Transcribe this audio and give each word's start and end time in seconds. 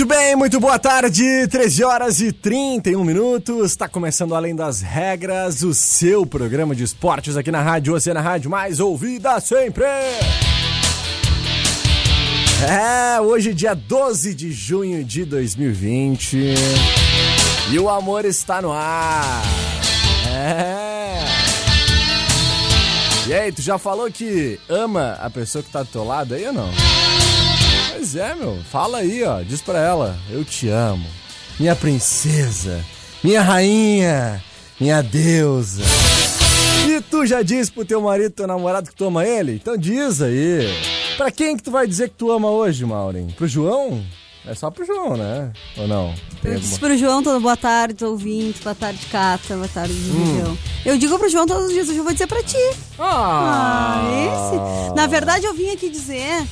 Muito 0.00 0.14
bem, 0.14 0.34
muito 0.34 0.58
boa 0.58 0.78
tarde, 0.78 1.46
13 1.48 1.84
horas 1.84 2.22
e 2.22 2.32
31 2.32 3.04
minutos. 3.04 3.72
Está 3.72 3.86
começando 3.86 4.34
Além 4.34 4.56
das 4.56 4.80
Regras, 4.80 5.62
o 5.62 5.74
seu 5.74 6.24
programa 6.24 6.74
de 6.74 6.84
esportes 6.84 7.36
aqui 7.36 7.50
na 7.50 7.60
Rádio 7.60 7.92
Oceana 7.92 8.22
Rádio, 8.22 8.50
mais 8.50 8.80
ouvida 8.80 9.38
sempre. 9.40 9.84
É, 12.66 13.20
hoje 13.20 13.52
dia 13.52 13.74
12 13.74 14.32
de 14.32 14.50
junho 14.50 15.04
de 15.04 15.26
2020 15.26 16.54
e 17.70 17.78
o 17.78 17.90
amor 17.90 18.24
está 18.24 18.62
no 18.62 18.72
ar. 18.72 19.42
É. 20.34 21.18
E 23.28 23.34
aí, 23.34 23.52
tu 23.52 23.60
já 23.60 23.76
falou 23.76 24.10
que 24.10 24.58
ama 24.66 25.18
a 25.20 25.28
pessoa 25.28 25.62
que 25.62 25.70
tá 25.70 25.82
do 25.82 25.90
teu 25.90 26.04
lado 26.04 26.32
aí 26.32 26.46
ou 26.46 26.54
não? 26.54 26.70
Pois 27.92 28.16
é, 28.16 28.34
meu. 28.34 28.58
Fala 28.70 28.98
aí, 28.98 29.22
ó. 29.24 29.40
Diz 29.42 29.60
pra 29.60 29.78
ela: 29.78 30.16
Eu 30.30 30.44
te 30.44 30.68
amo. 30.68 31.06
Minha 31.58 31.76
princesa. 31.76 32.84
Minha 33.22 33.42
rainha. 33.42 34.42
Minha 34.80 35.02
deusa. 35.02 35.82
E 36.88 37.00
tu 37.02 37.26
já 37.26 37.42
disse 37.42 37.70
pro 37.70 37.84
teu 37.84 38.00
marido, 38.00 38.30
teu 38.30 38.46
namorado 38.46 38.88
que 38.88 38.96
tu 38.96 39.04
ama 39.04 39.24
ele? 39.26 39.52
Então 39.52 39.76
diz 39.76 40.22
aí. 40.22 40.66
Pra 41.18 41.30
quem 41.30 41.56
que 41.56 41.62
tu 41.62 41.70
vai 41.70 41.86
dizer 41.86 42.08
que 42.08 42.14
tu 42.16 42.30
ama 42.32 42.48
hoje, 42.48 42.84
Maureen? 42.86 43.26
Pro 43.36 43.46
João? 43.46 44.02
É 44.46 44.54
só 44.54 44.70
pro 44.70 44.86
João, 44.86 45.18
né? 45.18 45.52
Ou 45.76 45.86
não? 45.86 46.14
Tem 46.40 46.52
Eu 46.52 46.52
alguma- 46.52 46.58
disse 46.60 46.78
pro 46.80 46.96
João 46.96 47.22
toda 47.22 47.38
boa 47.38 47.58
tarde, 47.58 48.02
ouvintes, 48.06 48.62
boa 48.62 48.74
tarde, 48.74 49.04
Cata, 49.12 49.54
boa 49.54 49.68
tarde, 49.68 49.92
Hum. 49.92 50.40
João. 50.42 50.58
Eu 50.86 50.96
digo 50.96 51.18
pro 51.18 51.28
João 51.28 51.46
todos 51.46 51.66
os 51.66 51.72
dias, 51.74 51.86
hoje 51.90 51.98
eu 51.98 52.04
vou 52.04 52.12
dizer 52.14 52.26
pra 52.26 52.42
ti. 52.42 52.56
Ah, 52.98 54.00
esse. 54.24 54.94
Na 54.94 55.06
verdade, 55.06 55.44
eu 55.44 55.52
vim 55.52 55.68
aqui 55.70 55.90
dizer 55.90 56.42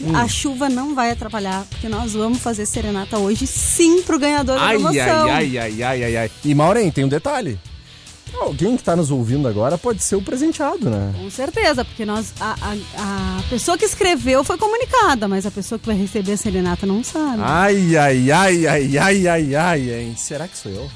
Hum. 0.00 0.14
a 0.14 0.28
chuva 0.28 0.68
não 0.68 0.94
vai 0.94 1.10
atrapalhar, 1.10 1.64
porque 1.68 1.88
nós 1.88 2.12
vamos 2.12 2.38
fazer 2.38 2.66
serenata 2.66 3.18
hoje 3.18 3.46
sim 3.46 4.02
pro 4.02 4.18
ganhador 4.18 4.56
da 4.56 4.62
Ai, 4.64 4.74
promoção. 4.78 5.28
ai, 5.30 5.58
ai, 5.58 5.58
ai, 5.58 5.82
ai, 5.82 6.04
ai, 6.04 6.16
ai. 6.16 6.30
E 6.44 6.54
Maureen, 6.54 6.90
tem 6.90 7.04
um 7.04 7.08
detalhe. 7.08 7.58
Alguém 8.40 8.76
que 8.76 8.84
tá 8.84 8.94
nos 8.94 9.10
ouvindo 9.10 9.48
agora 9.48 9.76
pode 9.78 10.02
ser 10.02 10.14
o 10.14 10.22
presenteado, 10.22 10.88
né? 10.90 11.12
Com 11.18 11.30
certeza, 11.30 11.84
porque 11.84 12.04
nós, 12.04 12.32
a, 12.38 12.54
a, 12.60 13.38
a 13.38 13.42
pessoa 13.48 13.76
que 13.76 13.84
escreveu 13.84 14.44
foi 14.44 14.56
comunicada, 14.58 15.26
mas 15.26 15.46
a 15.46 15.50
pessoa 15.50 15.78
que 15.78 15.86
vai 15.86 15.96
receber 15.96 16.32
a 16.32 16.36
serenata 16.36 16.86
não 16.86 17.02
sabe. 17.02 17.38
Ai, 17.42 17.96
ai, 17.96 18.30
ai, 18.30 18.66
ai, 18.66 18.98
ai, 18.98 19.26
ai, 19.28 19.54
ai, 19.56 19.90
hein? 19.94 20.14
Será 20.16 20.46
que 20.46 20.56
sou 20.56 20.70
eu? 20.70 20.88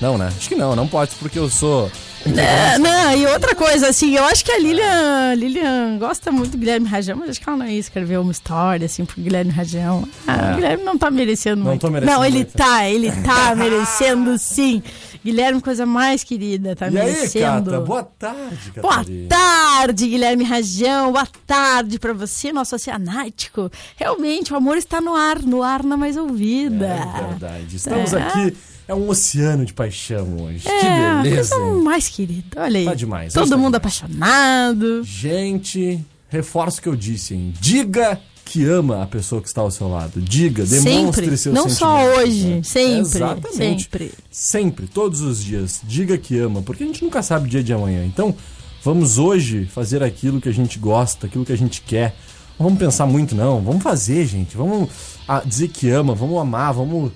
Não, 0.00 0.16
né? 0.16 0.28
Acho 0.36 0.48
que 0.48 0.54
não, 0.54 0.76
não 0.76 0.86
pode, 0.86 1.12
porque 1.16 1.38
eu 1.38 1.48
sou. 1.50 1.90
É, 2.26 2.78
não, 2.78 3.16
e 3.16 3.26
outra 3.26 3.54
coisa, 3.54 3.88
assim, 3.88 4.14
eu 4.14 4.24
acho 4.24 4.44
que 4.44 4.52
a 4.52 4.58
Lilian, 4.58 5.34
Lilian 5.36 5.96
gosta 5.98 6.30
muito 6.30 6.50
do 6.52 6.58
Guilherme 6.58 6.86
Rajão, 6.86 7.16
mas 7.16 7.30
acho 7.30 7.40
que 7.40 7.48
ela 7.48 7.56
não 7.58 7.66
ia 7.66 7.78
escrever 7.78 8.18
uma 8.18 8.30
história, 8.30 8.84
assim, 8.84 9.04
pro 9.06 9.20
Guilherme 9.20 9.50
Rajão. 9.50 10.06
Ah, 10.26 10.50
É. 10.50 10.52
o 10.52 10.54
Guilherme 10.56 10.84
não 10.84 10.98
tá 10.98 11.10
merecendo 11.10 11.56
Não 11.62 11.68
muito. 11.70 11.80
tô 11.80 11.90
merecendo 11.90 12.16
Não, 12.18 12.24
ele 12.24 12.36
muito. 12.36 12.52
tá, 12.52 12.86
ele 12.88 13.10
tá 13.10 13.54
merecendo 13.56 14.36
sim. 14.38 14.82
Guilherme, 15.24 15.60
coisa 15.60 15.84
mais 15.86 16.22
querida, 16.24 16.74
tá 16.76 16.88
E 16.88 16.98
aí, 16.98 17.06
merecendo. 17.12 17.70
Cata? 17.70 17.80
Boa 17.84 18.04
tarde, 18.04 18.72
Boa 18.80 18.96
Catarina. 18.96 19.28
tarde, 19.28 20.06
Guilherme 20.08 20.44
Rajão. 20.44 21.12
Boa 21.12 21.28
tarde 21.46 21.98
pra 21.98 22.12
você, 22.12 22.52
nosso 22.52 22.74
oceanático. 22.76 23.70
Realmente, 23.96 24.52
o 24.52 24.56
amor 24.56 24.76
está 24.76 25.00
no 25.00 25.14
ar, 25.14 25.40
no 25.42 25.62
ar 25.62 25.82
na 25.82 25.96
mais 25.96 26.16
ouvida. 26.16 26.86
É 26.86 27.26
verdade. 27.28 27.76
Estamos 27.76 28.12
É. 28.12 28.18
aqui. 28.22 28.56
É 28.90 28.94
um 28.94 29.08
oceano 29.08 29.64
de 29.64 29.72
paixão 29.72 30.36
hoje. 30.40 30.66
É, 30.66 30.80
que 30.80 31.22
beleza. 31.22 31.54
coisa 31.54 31.74
mais 31.80 32.08
querida. 32.08 32.60
Olha 32.60 32.80
aí. 32.80 32.84
Tá 32.84 32.94
demais, 32.94 33.32
Todo 33.32 33.56
mundo 33.56 33.78
demais. 33.78 34.02
apaixonado. 34.02 35.04
Gente, 35.04 36.04
reforço 36.28 36.80
o 36.80 36.82
que 36.82 36.88
eu 36.88 36.96
disse, 36.96 37.34
hein? 37.34 37.54
Diga 37.60 38.20
que 38.44 38.66
ama 38.66 39.00
a 39.00 39.06
pessoa 39.06 39.40
que 39.40 39.46
está 39.46 39.60
ao 39.60 39.70
seu 39.70 39.88
lado. 39.88 40.20
Diga, 40.20 40.66
demonstre 40.66 41.22
Sempre. 41.22 41.36
seus 41.36 41.54
Não 41.54 41.68
só 41.68 42.04
hoje, 42.16 42.46
né? 42.46 42.62
sempre, 42.64 42.98
Exatamente. 42.98 43.82
sempre. 43.84 44.12
Sempre, 44.28 44.86
todos 44.88 45.20
os 45.20 45.40
dias. 45.40 45.80
Diga 45.84 46.18
que 46.18 46.36
ama, 46.40 46.60
porque 46.60 46.82
a 46.82 46.86
gente 46.88 47.04
nunca 47.04 47.22
sabe 47.22 47.46
o 47.46 47.48
dia 47.48 47.62
de 47.62 47.72
amanhã. 47.72 48.04
Então, 48.04 48.34
vamos 48.82 49.18
hoje 49.18 49.66
fazer 49.66 50.02
aquilo 50.02 50.40
que 50.40 50.48
a 50.48 50.52
gente 50.52 50.80
gosta, 50.80 51.28
aquilo 51.28 51.44
que 51.44 51.52
a 51.52 51.56
gente 51.56 51.80
quer. 51.82 52.16
Não 52.58 52.66
vamos 52.66 52.80
pensar 52.80 53.06
muito, 53.06 53.36
não. 53.36 53.60
Vamos 53.60 53.84
fazer, 53.84 54.26
gente. 54.26 54.56
Vamos 54.56 54.88
ah, 55.28 55.44
dizer 55.46 55.68
que 55.68 55.88
ama, 55.90 56.12
vamos 56.12 56.40
amar, 56.40 56.74
vamos 56.74 57.12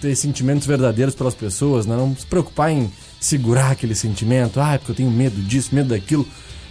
ter 0.00 0.14
sentimentos 0.14 0.66
verdadeiros 0.66 1.14
pelas 1.14 1.34
pessoas, 1.34 1.86
né? 1.86 1.96
não 1.96 2.16
se 2.16 2.26
preocupar 2.26 2.70
em 2.70 2.90
segurar 3.20 3.70
aquele 3.70 3.94
sentimento. 3.94 4.60
Ah, 4.60 4.74
é 4.74 4.78
porque 4.78 4.92
eu 4.92 4.96
tenho 4.96 5.10
medo 5.10 5.40
disso, 5.42 5.74
medo 5.74 5.88
daquilo. 5.88 6.26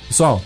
Pessoal, 0.08 0.42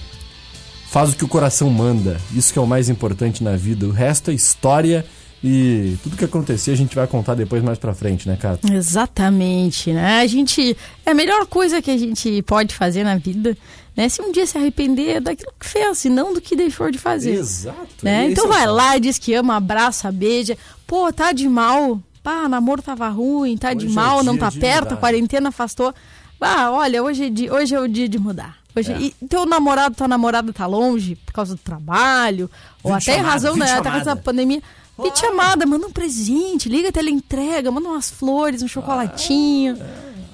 faz 0.90 1.12
o 1.12 1.16
que 1.16 1.26
o 1.26 1.28
coração 1.28 1.70
manda. 1.70 2.20
Isso 2.34 2.52
que 2.52 2.60
é 2.60 2.62
o 2.62 2.68
mais 2.68 2.90
importante 2.90 3.44
na 3.44 3.56
vida. 3.56 3.86
O 3.86 3.92
resto 3.92 4.32
é 4.32 4.34
história 4.34 5.06
e 5.44 5.96
tudo 6.02 6.18
que 6.18 6.26
acontecer 6.26 6.72
a 6.72 6.76
gente 6.76 6.96
vai 6.96 7.06
contar 7.06 7.36
depois 7.36 7.62
mais 7.62 7.78
pra 7.78 7.94
frente, 7.94 8.28
né, 8.28 8.38
Cato? 8.38 8.72
Exatamente, 8.72 9.94
né? 9.94 10.20
A 10.20 10.28
gente. 10.28 10.76
É 11.06 11.12
a 11.12 11.14
melhor 11.14 11.46
coisa 11.46 11.82
que 11.82 11.92
a 11.92 11.98
gente 11.98 12.42
pode 12.42 12.74
fazer 12.74 13.04
na 13.04 13.18
vida, 13.18 13.56
né? 13.96 14.10
Se 14.10 14.22
um 14.22 14.32
dia 14.32 14.48
se 14.48 14.58
arrepender 14.58 15.22
daquilo 15.22 15.54
que 15.60 15.68
fez, 15.68 16.06
e 16.06 16.10
não 16.10 16.34
do 16.34 16.42
que 16.42 16.56
deixou 16.56 16.90
de 16.90 16.98
fazer. 16.98 17.36
Exato. 17.36 17.78
Né? 18.02 18.30
Então 18.32 18.46
é 18.46 18.48
vai 18.48 18.68
lá, 18.68 18.98
diz 18.98 19.20
que 19.20 19.34
ama, 19.34 19.58
abraça, 19.58 20.12
beija. 20.12 20.58
Pô, 20.88 21.14
tá 21.14 21.32
de 21.32 21.48
mal. 21.48 22.02
Pá, 22.28 22.50
namoro 22.50 22.82
tava 22.82 23.08
ruim, 23.08 23.56
tá 23.56 23.74
de 23.74 23.86
Hoje 23.86 23.94
é 23.94 23.96
mal, 23.96 24.20
o 24.20 24.24
não 24.24 24.38
tá 24.38 24.50
de 24.50 24.60
perto, 24.60 24.96
a 24.96 24.98
quarentena 24.98 25.48
afastou. 25.48 25.96
Ah, 26.42 26.70
olha, 26.72 27.02
hoje 27.02 27.28
é, 27.28 27.30
dia, 27.30 27.54
hoje 27.54 27.74
é 27.74 27.80
o 27.80 27.88
dia 27.88 28.10
de 28.10 28.20
mudar. 28.20 28.58
Hoje, 28.76 28.92
É. 28.92 29.00
E 29.00 29.12
teu 29.30 29.46
namorado, 29.46 29.96
tua 29.96 30.10
namorada 30.10 30.52
tá 30.52 30.66
longe 30.66 31.16
por 31.16 31.32
causa 31.32 31.56
do 31.56 31.62
trabalho, 31.62 32.52
ou 32.84 32.94
até 32.94 33.14
em 33.14 33.16
Videochamada, 33.16 33.32
razão 33.32 33.56
né, 33.56 33.60
por 33.60 33.66
videochamada. 33.68 33.92
causa 33.92 34.16
da 34.16 34.22
pandemia. 34.22 34.62
Vídeo 35.02 35.18
chamada, 35.18 35.66
manda 35.66 35.88
um 35.88 35.92
presente, 35.92 36.68
liga 36.68 36.90
até 36.90 37.00
ela 37.00 37.10
entrega, 37.10 37.72
manda 37.72 37.88
umas 37.88 38.10
flores, 38.10 38.62
um 38.62 38.68
chocolatinho, 38.68 39.78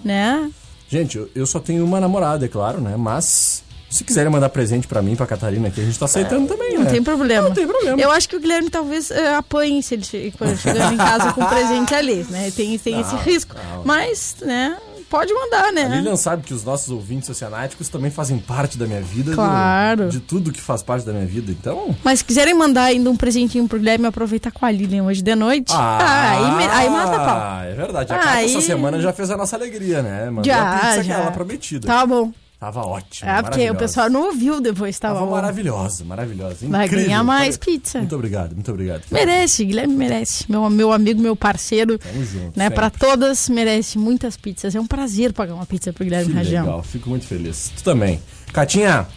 né? 0.03 0.49
Gente, 0.89 1.19
eu, 1.19 1.29
eu 1.35 1.45
só 1.45 1.59
tenho 1.59 1.85
uma 1.85 1.99
namorada, 1.99 2.43
é 2.43 2.49
claro, 2.49 2.81
né? 2.81 2.97
Mas 2.97 3.63
se 3.93 4.03
quiserem 4.03 4.31
mandar 4.31 4.49
presente 4.49 4.87
pra 4.87 5.01
mim, 5.01 5.15
pra 5.15 5.25
Catarina 5.27 5.67
aqui, 5.67 5.79
a 5.81 5.85
gente 5.85 5.97
tá 5.99 6.05
aceitando 6.05 6.47
também, 6.47 6.73
Não 6.75 6.83
né? 6.83 6.91
tem 6.91 7.03
problema. 7.03 7.47
Não 7.49 7.55
tem 7.55 7.67
problema. 7.67 8.01
Eu 8.01 8.11
acho 8.11 8.27
que 8.27 8.35
o 8.35 8.39
Guilherme 8.39 8.69
talvez 8.69 9.11
eh, 9.11 9.35
apanhe 9.35 9.81
se 9.83 9.93
ele 9.93 10.03
chegar 10.03 10.91
em 10.93 10.97
casa 10.97 11.31
com 11.33 11.45
presente 11.45 11.93
ali, 11.93 12.25
né? 12.29 12.51
Tem, 12.55 12.77
tem 12.79 12.99
esse 12.99 13.15
risco. 13.17 13.55
Mas, 13.85 14.35
né, 14.41 14.75
pode 15.09 15.31
mandar, 15.33 15.65
A 15.67 15.71
né? 15.71 15.95
Lilian 15.97 16.15
sabe 16.15 16.41
que 16.43 16.53
os 16.53 16.63
nossos 16.63 16.89
ouvintes 16.89 17.29
oceanáticos 17.29 17.87
também 17.87 18.09
fazem 18.09 18.39
parte 18.39 18.77
da 18.79 18.87
minha 18.87 19.01
vida. 19.01 19.31
do- 19.31 19.35
Claro. 19.35 20.09
de 20.09 20.19
tudo 20.19 20.51
que 20.51 20.59
faz 20.59 20.81
parte 20.81 21.05
da 21.05 21.13
minha 21.13 21.25
vida. 21.27 21.51
Então. 21.51 21.95
Mas 22.03 22.19
se 22.19 22.25
quiserem 22.25 22.53
mandar 22.55 22.85
ainda 22.85 23.09
um 23.11 23.15
presentinho 23.15 23.67
pro 23.67 23.77
Guilherme 23.77 24.07
aproveitar 24.07 24.51
com 24.51 24.65
a 24.65 24.71
Lilian 24.71 25.03
hoje 25.03 25.21
de 25.21 25.35
noite, 25.35 25.71
ah, 25.71 26.31
aí, 26.31 26.55
me- 26.57 26.73
aí 26.73 26.89
mata 26.89 27.15
a 27.15 27.19
pau. 27.19 27.37
Ah, 27.39 27.61
é 27.65 27.73
verdade. 27.75 28.11
A 28.11 28.15
Ah, 28.15 28.31
aí- 28.33 28.45
essa 28.45 28.61
semana 28.61 28.99
já 28.99 29.13
fez 29.13 29.29
a 29.29 29.37
nossa 29.37 29.55
alegria, 29.55 30.01
né? 30.01 30.25
Mandou 30.31 30.45
Já, 30.45 30.61
a 30.71 30.79
pizza 30.79 31.01
que 31.01 31.07
já. 31.07 31.13
ela 31.15 31.31
prometida. 31.31 31.85
Tá 31.87 32.05
bom. 32.07 32.31
Tava 32.63 32.79
ótimo. 32.87 33.29
É, 33.29 33.41
porque 33.41 33.69
o 33.69 33.75
pessoal 33.75 34.09
não 34.09 34.27
ouviu 34.27 34.61
depois, 34.61 34.97
Tava 34.97 35.19
bom. 35.19 35.31
maravilhosa, 35.31 36.05
maravilhosa. 36.05 36.65
Vai 36.65 36.85
incrível. 36.85 37.05
ganhar 37.07 37.21
mais 37.21 37.57
pizza. 37.57 37.99
Muito 37.99 38.15
obrigado, 38.15 38.53
muito 38.53 38.71
obrigado. 38.71 39.01
Merece, 39.11 39.65
Guilherme 39.65 39.93
merece. 39.93 40.45
Meu, 40.49 40.69
meu 40.69 40.93
amigo, 40.93 41.21
meu 41.21 41.35
parceiro, 41.35 41.97
Tamo 41.97 42.23
junto. 42.23 42.57
né? 42.57 42.69
Pra 42.69 42.89
todas, 42.89 43.49
merece 43.49 43.97
muitas 43.97 44.37
pizzas. 44.37 44.73
É 44.73 44.79
um 44.79 44.87
prazer 44.87 45.33
pagar 45.33 45.55
uma 45.55 45.65
pizza 45.65 45.91
pro 45.91 46.05
Guilherme 46.05 46.29
Que 46.31 46.37
Rajão. 46.37 46.63
legal, 46.63 46.83
fico 46.83 47.09
muito 47.09 47.25
feliz. 47.27 47.69
Tu 47.75 47.83
também. 47.83 48.21
Catinha, 48.53 49.07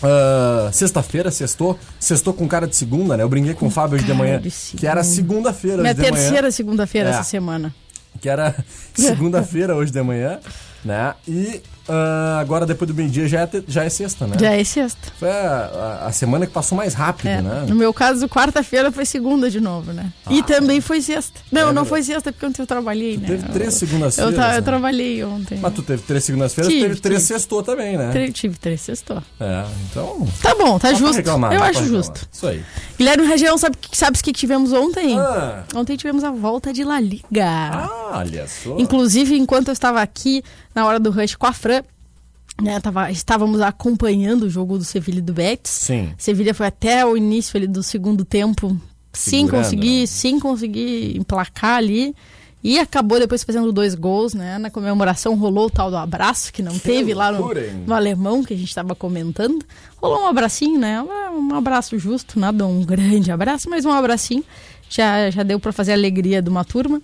ah, 0.00 0.70
sexta-feira, 0.72 1.30
sextou. 1.32 1.76
Sextou 1.98 2.32
com 2.32 2.46
cara 2.46 2.68
de 2.68 2.76
segunda, 2.76 3.16
né? 3.16 3.22
Eu 3.24 3.28
brinquei 3.28 3.54
com 3.54 3.66
o 3.66 3.70
Fábio 3.70 3.96
hoje 3.96 4.04
de 4.06 4.14
manhã. 4.14 4.40
de 4.40 4.48
Que 4.76 4.86
era 4.86 5.02
segunda. 5.02 5.52
segunda-feira 5.52 5.76
Minha 5.82 5.90
hoje 5.92 5.94
de 6.02 6.10
manhã. 6.10 6.22
terceira 6.22 6.50
segunda-feira 6.52 7.08
É. 7.08 7.12
essa 7.14 7.24
semana. 7.24 7.74
Que 8.20 8.28
era 8.28 8.54
segunda-feira 8.94 9.74
hoje 9.74 9.90
de 9.92 10.02
manhã, 10.02 10.38
né? 10.84 11.14
E 11.26 11.60
Uh, 11.88 12.38
agora, 12.40 12.64
depois 12.64 12.88
do 12.88 12.94
meio-dia, 12.94 13.26
já, 13.26 13.40
é 13.40 13.50
já 13.66 13.84
é 13.84 13.88
sexta, 13.88 14.26
né? 14.26 14.36
Já 14.38 14.52
é 14.52 14.62
sexta. 14.62 15.12
Foi 15.18 15.30
a, 15.30 16.00
a, 16.02 16.06
a 16.06 16.12
semana 16.12 16.46
que 16.46 16.52
passou 16.52 16.76
mais 16.76 16.94
rápido, 16.94 17.28
é. 17.28 17.42
né? 17.42 17.64
No 17.68 17.74
meu 17.74 17.92
caso, 17.92 18.28
quarta-feira 18.28 18.92
foi 18.92 19.04
segunda 19.04 19.50
de 19.50 19.60
novo, 19.60 19.92
né? 19.92 20.12
Ah, 20.24 20.32
e 20.32 20.42
também 20.42 20.80
foi 20.80 21.00
sexta. 21.00 21.40
Não, 21.50 21.70
é 21.70 21.72
não 21.72 21.84
foi 21.84 22.02
sexta 22.02 22.32
porque 22.32 22.46
ontem 22.46 22.62
eu 22.62 22.66
trabalhei, 22.66 23.14
tu 23.14 23.22
né? 23.22 23.28
Teve 23.28 23.48
três 23.48 23.74
segundas-feiras. 23.74 24.34
Eu, 24.34 24.40
né? 24.40 24.58
eu, 24.58 24.62
trabalhei 24.62 25.24
ontem. 25.24 25.58
Mas 25.60 25.74
tu 25.74 25.82
teve 25.82 26.02
três 26.02 26.24
segundas-feiras, 26.24 26.72
teve 26.72 26.96
três 26.96 27.22
sextou 27.22 27.62
também, 27.62 27.96
né? 27.96 28.12
Tive, 28.12 28.32
tive 28.32 28.58
três 28.58 28.80
sextou. 28.80 29.22
É, 29.40 29.64
então. 29.90 30.28
Tá 30.40 30.54
bom, 30.54 30.78
tá 30.78 30.92
justo. 30.92 31.16
Reclamar, 31.16 31.52
eu 31.52 31.62
acho 31.62 31.84
justo. 31.86 32.28
Isso 32.32 32.46
aí. 32.46 32.62
Guilherme 32.96 33.26
Região, 33.26 33.56
sabe, 33.58 33.76
sabe 33.92 34.18
o 34.18 34.22
que 34.22 34.32
tivemos 34.32 34.72
ontem? 34.72 35.18
Ah. 35.18 35.64
Ontem 35.74 35.96
tivemos 35.96 36.22
a 36.22 36.30
volta 36.30 36.72
de 36.72 36.84
La 36.84 37.00
Liga. 37.00 37.46
Ah, 37.46 38.18
olha 38.18 38.46
só. 38.46 38.76
Inclusive, 38.78 39.36
enquanto 39.36 39.68
eu 39.68 39.72
estava 39.72 40.00
aqui 40.00 40.42
na 40.74 40.86
hora 40.86 41.00
do 41.00 41.10
rush 41.10 41.34
com 41.34 41.46
a 41.46 41.52
Fran, 41.52 41.79
né, 42.60 42.80
tava, 42.80 43.10
estávamos 43.10 43.60
acompanhando 43.60 44.44
o 44.44 44.50
jogo 44.50 44.78
do 44.78 44.84
Sevilha 44.84 45.18
e 45.18 45.22
do 45.22 45.32
Betis. 45.32 45.72
Sim. 45.72 46.12
Sevilha 46.16 46.54
foi 46.54 46.66
até 46.66 47.04
o 47.04 47.16
início 47.16 47.56
ali, 47.56 47.66
do 47.66 47.82
segundo 47.82 48.24
tempo, 48.24 48.78
sem 49.12 49.48
conseguir, 49.48 50.06
sem 50.06 50.38
conseguir 50.38 51.16
emplacar 51.16 51.76
ali. 51.76 52.14
E 52.62 52.78
acabou 52.78 53.18
depois 53.18 53.42
fazendo 53.42 53.72
dois 53.72 53.94
gols, 53.94 54.34
né? 54.34 54.58
Na 54.58 54.70
comemoração 54.70 55.34
rolou 55.34 55.66
o 55.66 55.70
tal 55.70 55.90
do 55.90 55.96
abraço, 55.96 56.52
que 56.52 56.62
não 56.62 56.72
que 56.72 56.80
teve 56.80 57.14
loucura, 57.14 57.60
lá 57.60 57.72
no, 57.72 57.86
no, 57.86 57.94
alemão, 57.94 58.44
que 58.44 58.52
a 58.52 58.56
gente 58.56 58.68
estava 58.68 58.94
comentando. 58.94 59.64
Rolou 59.96 60.24
um 60.24 60.26
abracinho, 60.26 60.78
né? 60.78 61.02
Um 61.02 61.54
abraço 61.54 61.98
justo, 61.98 62.38
nada 62.38 62.66
um 62.66 62.84
grande 62.84 63.32
abraço, 63.32 63.70
mas 63.70 63.86
um 63.86 63.92
abracinho. 63.92 64.44
Já, 64.90 65.30
já 65.30 65.42
deu 65.42 65.58
para 65.58 65.72
fazer 65.72 65.92
a 65.92 65.94
alegria 65.94 66.42
de 66.42 66.50
uma 66.50 66.62
turma. 66.62 67.00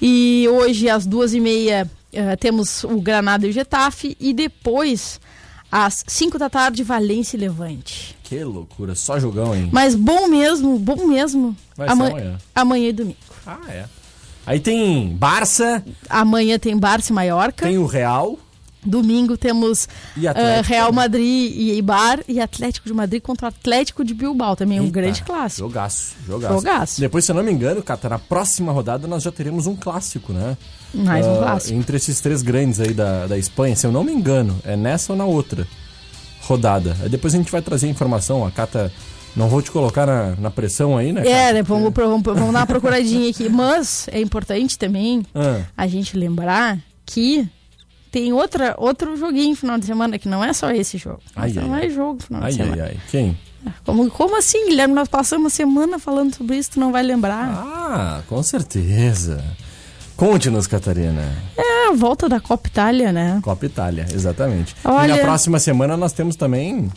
E 0.00 0.46
hoje, 0.48 0.88
às 0.88 1.04
duas 1.04 1.34
e 1.34 1.40
meia, 1.40 1.90
uh, 2.12 2.36
temos 2.38 2.84
o 2.84 3.00
Granada 3.00 3.46
e 3.46 3.50
o 3.50 3.52
Getafe. 3.52 4.16
E 4.20 4.32
depois, 4.32 5.20
às 5.70 6.04
cinco 6.06 6.38
da 6.38 6.48
tarde, 6.50 6.82
Valência 6.82 7.36
e 7.36 7.40
Levante. 7.40 8.16
Que 8.22 8.42
loucura, 8.44 8.94
só 8.94 9.18
jogão, 9.18 9.54
hein? 9.54 9.68
Mas 9.72 9.94
bom 9.94 10.28
mesmo, 10.28 10.78
bom 10.78 11.06
mesmo. 11.06 11.56
Vai 11.76 11.88
amanhã. 11.88 12.10
amanhã. 12.10 12.38
Amanhã 12.54 12.88
e 12.88 12.92
domingo. 12.92 13.18
Ah, 13.46 13.60
é. 13.68 13.84
Aí 14.46 14.58
tem 14.58 15.08
Barça. 15.08 15.84
Amanhã 16.08 16.58
tem 16.58 16.76
Barça 16.76 17.12
e 17.12 17.14
Maiorca. 17.14 17.66
Tem 17.66 17.78
o 17.78 17.86
Real. 17.86 18.38
Domingo 18.84 19.36
temos 19.36 19.84
uh, 20.16 20.62
Real 20.64 20.92
Madrid 20.92 21.52
e 21.54 21.70
Eibar 21.70 22.18
e 22.26 22.40
Atlético 22.40 22.88
de 22.88 22.92
Madrid 22.92 23.22
contra 23.22 23.46
o 23.46 23.48
Atlético 23.48 24.04
de 24.04 24.12
Bilbao, 24.12 24.56
também 24.56 24.78
Eita, 24.78 24.88
um 24.88 24.90
grande 24.90 25.22
clássico. 25.22 25.68
Jogaço, 25.68 26.14
jogaço. 26.26 26.54
Jogaço. 26.54 27.00
Depois, 27.00 27.24
se 27.24 27.30
eu 27.30 27.36
não 27.36 27.44
me 27.44 27.52
engano, 27.52 27.80
Cata, 27.80 28.08
na 28.08 28.18
próxima 28.18 28.72
rodada 28.72 29.06
nós 29.06 29.22
já 29.22 29.30
teremos 29.30 29.68
um 29.68 29.76
clássico, 29.76 30.32
né? 30.32 30.56
Mais 30.94 31.26
um 31.26 31.34
uh, 31.34 31.38
clássico. 31.38 31.78
Entre 31.78 31.96
esses 31.96 32.20
três 32.20 32.42
grandes 32.42 32.80
aí 32.80 32.92
da, 32.92 33.26
da 33.26 33.38
Espanha, 33.38 33.74
se 33.76 33.86
eu 33.86 33.92
não 33.92 34.04
me 34.04 34.12
engano, 34.12 34.58
é 34.64 34.76
nessa 34.76 35.12
ou 35.12 35.18
na 35.18 35.24
outra 35.24 35.66
rodada. 36.42 36.96
Aí 37.02 37.08
depois 37.08 37.34
a 37.34 37.38
gente 37.38 37.50
vai 37.50 37.62
trazer 37.62 37.86
a 37.86 37.90
informação, 37.90 38.44
a 38.46 38.50
Cata... 38.50 38.92
Não 39.34 39.48
vou 39.48 39.62
te 39.62 39.70
colocar 39.70 40.04
na, 40.04 40.36
na 40.36 40.50
pressão 40.50 40.94
aí, 40.94 41.10
né? 41.10 41.26
É, 41.26 41.54
né, 41.54 41.62
vamos, 41.62 41.90
vamos, 41.90 42.22
vamos 42.22 42.52
dar 42.52 42.60
uma 42.60 42.66
procuradinha 42.66 43.30
aqui. 43.30 43.48
Mas 43.50 44.06
é 44.12 44.20
importante 44.20 44.78
também 44.78 45.24
ah. 45.34 45.62
a 45.74 45.86
gente 45.86 46.18
lembrar 46.18 46.78
que 47.06 47.48
tem 48.10 48.30
outra, 48.30 48.74
outro 48.76 49.16
joguinho 49.16 49.56
final 49.56 49.78
de 49.78 49.86
semana, 49.86 50.18
que 50.18 50.28
não 50.28 50.44
é 50.44 50.52
só 50.52 50.70
esse 50.70 50.98
jogo. 50.98 51.20
Ai, 51.34 51.50
não 51.54 51.72
ai, 51.72 51.86
é 51.86 51.88
jogo 51.88 52.22
final 52.22 52.42
ai, 52.42 52.50
de 52.50 52.56
semana. 52.58 52.82
Ai, 52.84 52.90
ai, 52.90 53.00
Quem? 53.10 53.38
Como, 53.86 54.10
como 54.10 54.36
assim, 54.36 54.68
Guilherme? 54.68 54.92
Nós 54.92 55.08
passamos 55.08 55.44
uma 55.44 55.50
semana 55.50 55.98
falando 55.98 56.34
sobre 56.34 56.58
isso, 56.58 56.72
tu 56.72 56.80
não 56.80 56.92
vai 56.92 57.02
lembrar. 57.02 57.48
Ah, 57.48 58.22
com 58.28 58.42
certeza. 58.42 59.42
Conte-nos, 60.16 60.66
Catarina. 60.66 61.22
É, 61.56 61.88
a 61.88 61.92
volta 61.92 62.28
da 62.28 62.40
Copa 62.40 62.68
Itália, 62.68 63.12
né? 63.12 63.40
Copa 63.42 63.66
Itália, 63.66 64.06
exatamente. 64.12 64.74
Olha... 64.84 65.14
E 65.14 65.16
na 65.16 65.22
próxima 65.22 65.58
semana 65.58 65.96
nós 65.96 66.12
temos 66.12 66.36
também 66.36 66.90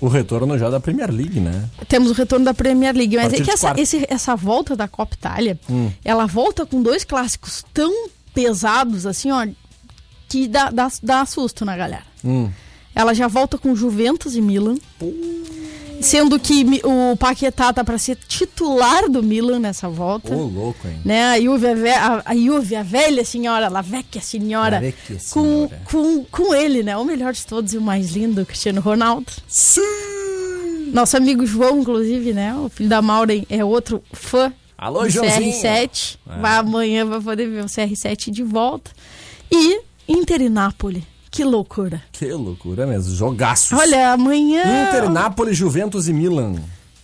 o 0.00 0.08
retorno 0.08 0.58
já 0.58 0.68
da 0.68 0.80
Premier 0.80 1.10
League, 1.10 1.40
né? 1.40 1.68
Temos 1.88 2.10
o 2.10 2.14
retorno 2.14 2.44
da 2.44 2.52
Premier 2.52 2.94
League, 2.94 3.16
mas 3.16 3.32
é 3.32 3.40
que 3.40 3.50
essa, 3.50 3.74
esse, 3.78 4.04
essa 4.08 4.36
volta 4.36 4.76
da 4.76 4.86
Copa 4.88 5.14
Itália, 5.14 5.58
hum. 5.68 5.90
ela 6.04 6.26
volta 6.26 6.66
com 6.66 6.82
dois 6.82 7.04
clássicos 7.04 7.64
tão 7.72 8.08
pesados 8.34 9.06
assim, 9.06 9.30
ó, 9.30 9.46
que 10.28 10.48
dá, 10.48 10.70
dá, 10.70 10.88
dá 11.02 11.24
susto 11.24 11.64
na 11.64 11.76
galera. 11.76 12.04
Hum. 12.24 12.50
Ela 12.94 13.14
já 13.14 13.26
volta 13.28 13.58
com 13.58 13.74
Juventus 13.74 14.36
e 14.36 14.40
Milan. 14.40 14.76
Sendo 16.04 16.38
que 16.38 16.80
o 16.84 17.16
Paquetá 17.16 17.72
tá 17.72 17.82
para 17.82 17.96
ser 17.96 18.16
titular 18.28 19.08
do 19.08 19.22
Milan 19.22 19.58
nessa 19.58 19.88
volta. 19.88 20.34
Ô, 20.34 20.40
oh, 20.40 20.46
louco, 20.46 20.86
hein? 20.86 21.00
Né? 21.04 21.32
A 21.32 21.40
Juve, 21.40 21.66
a, 21.90 22.22
a, 22.24 22.36
Juve, 22.36 22.76
a 22.76 22.82
velha 22.82 23.24
senhora, 23.24 23.66
a 23.66 23.82
vecchia 23.82 24.20
senhora. 24.20 24.80
vecchia 24.80 25.18
senhora. 25.18 25.82
Com, 25.90 26.24
com, 26.24 26.24
com 26.26 26.54
ele, 26.54 26.82
né? 26.82 26.96
O 26.96 27.04
melhor 27.04 27.32
de 27.32 27.46
todos 27.46 27.72
e 27.72 27.78
o 27.78 27.80
mais 27.80 28.10
lindo, 28.12 28.44
Cristiano 28.44 28.80
Ronaldo. 28.80 29.32
Sim! 29.48 29.80
Nosso 30.92 31.16
amigo 31.16 31.46
João, 31.46 31.80
inclusive, 31.80 32.32
né? 32.32 32.54
O 32.54 32.68
filho 32.68 32.88
da 32.88 33.00
Maureen 33.00 33.46
é 33.48 33.64
outro 33.64 34.02
fã 34.12 34.52
Alô, 34.76 35.02
do 35.04 35.08
Joãozinho. 35.08 35.52
CR7. 35.52 36.18
É. 36.28 36.40
Vai, 36.40 36.58
amanhã 36.58 37.06
vai 37.06 37.20
poder 37.20 37.48
ver 37.48 37.64
o 37.64 37.66
CR7 37.66 38.30
de 38.30 38.42
volta. 38.42 38.90
E 39.50 39.80
Inter 40.06 40.42
e 40.42 40.48
Nápoles. 40.48 41.02
Que 41.34 41.42
loucura. 41.42 42.00
Que 42.12 42.30
loucura 42.30 42.86
mesmo. 42.86 43.12
Jogaços. 43.12 43.76
Olha, 43.76 44.12
amanhã. 44.12 44.62
Inter, 44.88 45.10
Nápoles, 45.10 45.56
Juventus 45.56 46.06
e 46.06 46.12
Milan. 46.12 46.54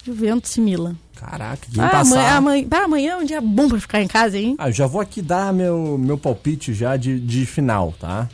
Juventus 0.06 0.56
e 0.56 0.60
Milan. 0.60 0.94
Caraca, 1.16 1.66
quem 1.68 1.82
ah, 1.82 1.88
passar... 1.88 2.36
Amanhã, 2.36 2.68
amanhã, 2.68 2.84
amanhã 2.84 3.12
é 3.14 3.16
um 3.16 3.24
dia 3.24 3.40
bom 3.40 3.68
pra 3.68 3.80
ficar 3.80 4.00
em 4.00 4.06
casa, 4.06 4.38
hein? 4.38 4.54
Ah, 4.56 4.68
eu 4.68 4.72
já 4.72 4.86
vou 4.86 5.00
aqui 5.00 5.20
dar 5.20 5.52
meu, 5.52 5.98
meu 5.98 6.16
palpite 6.16 6.72
já 6.72 6.96
de, 6.96 7.18
de 7.18 7.44
final, 7.44 7.92
tá? 7.98 8.28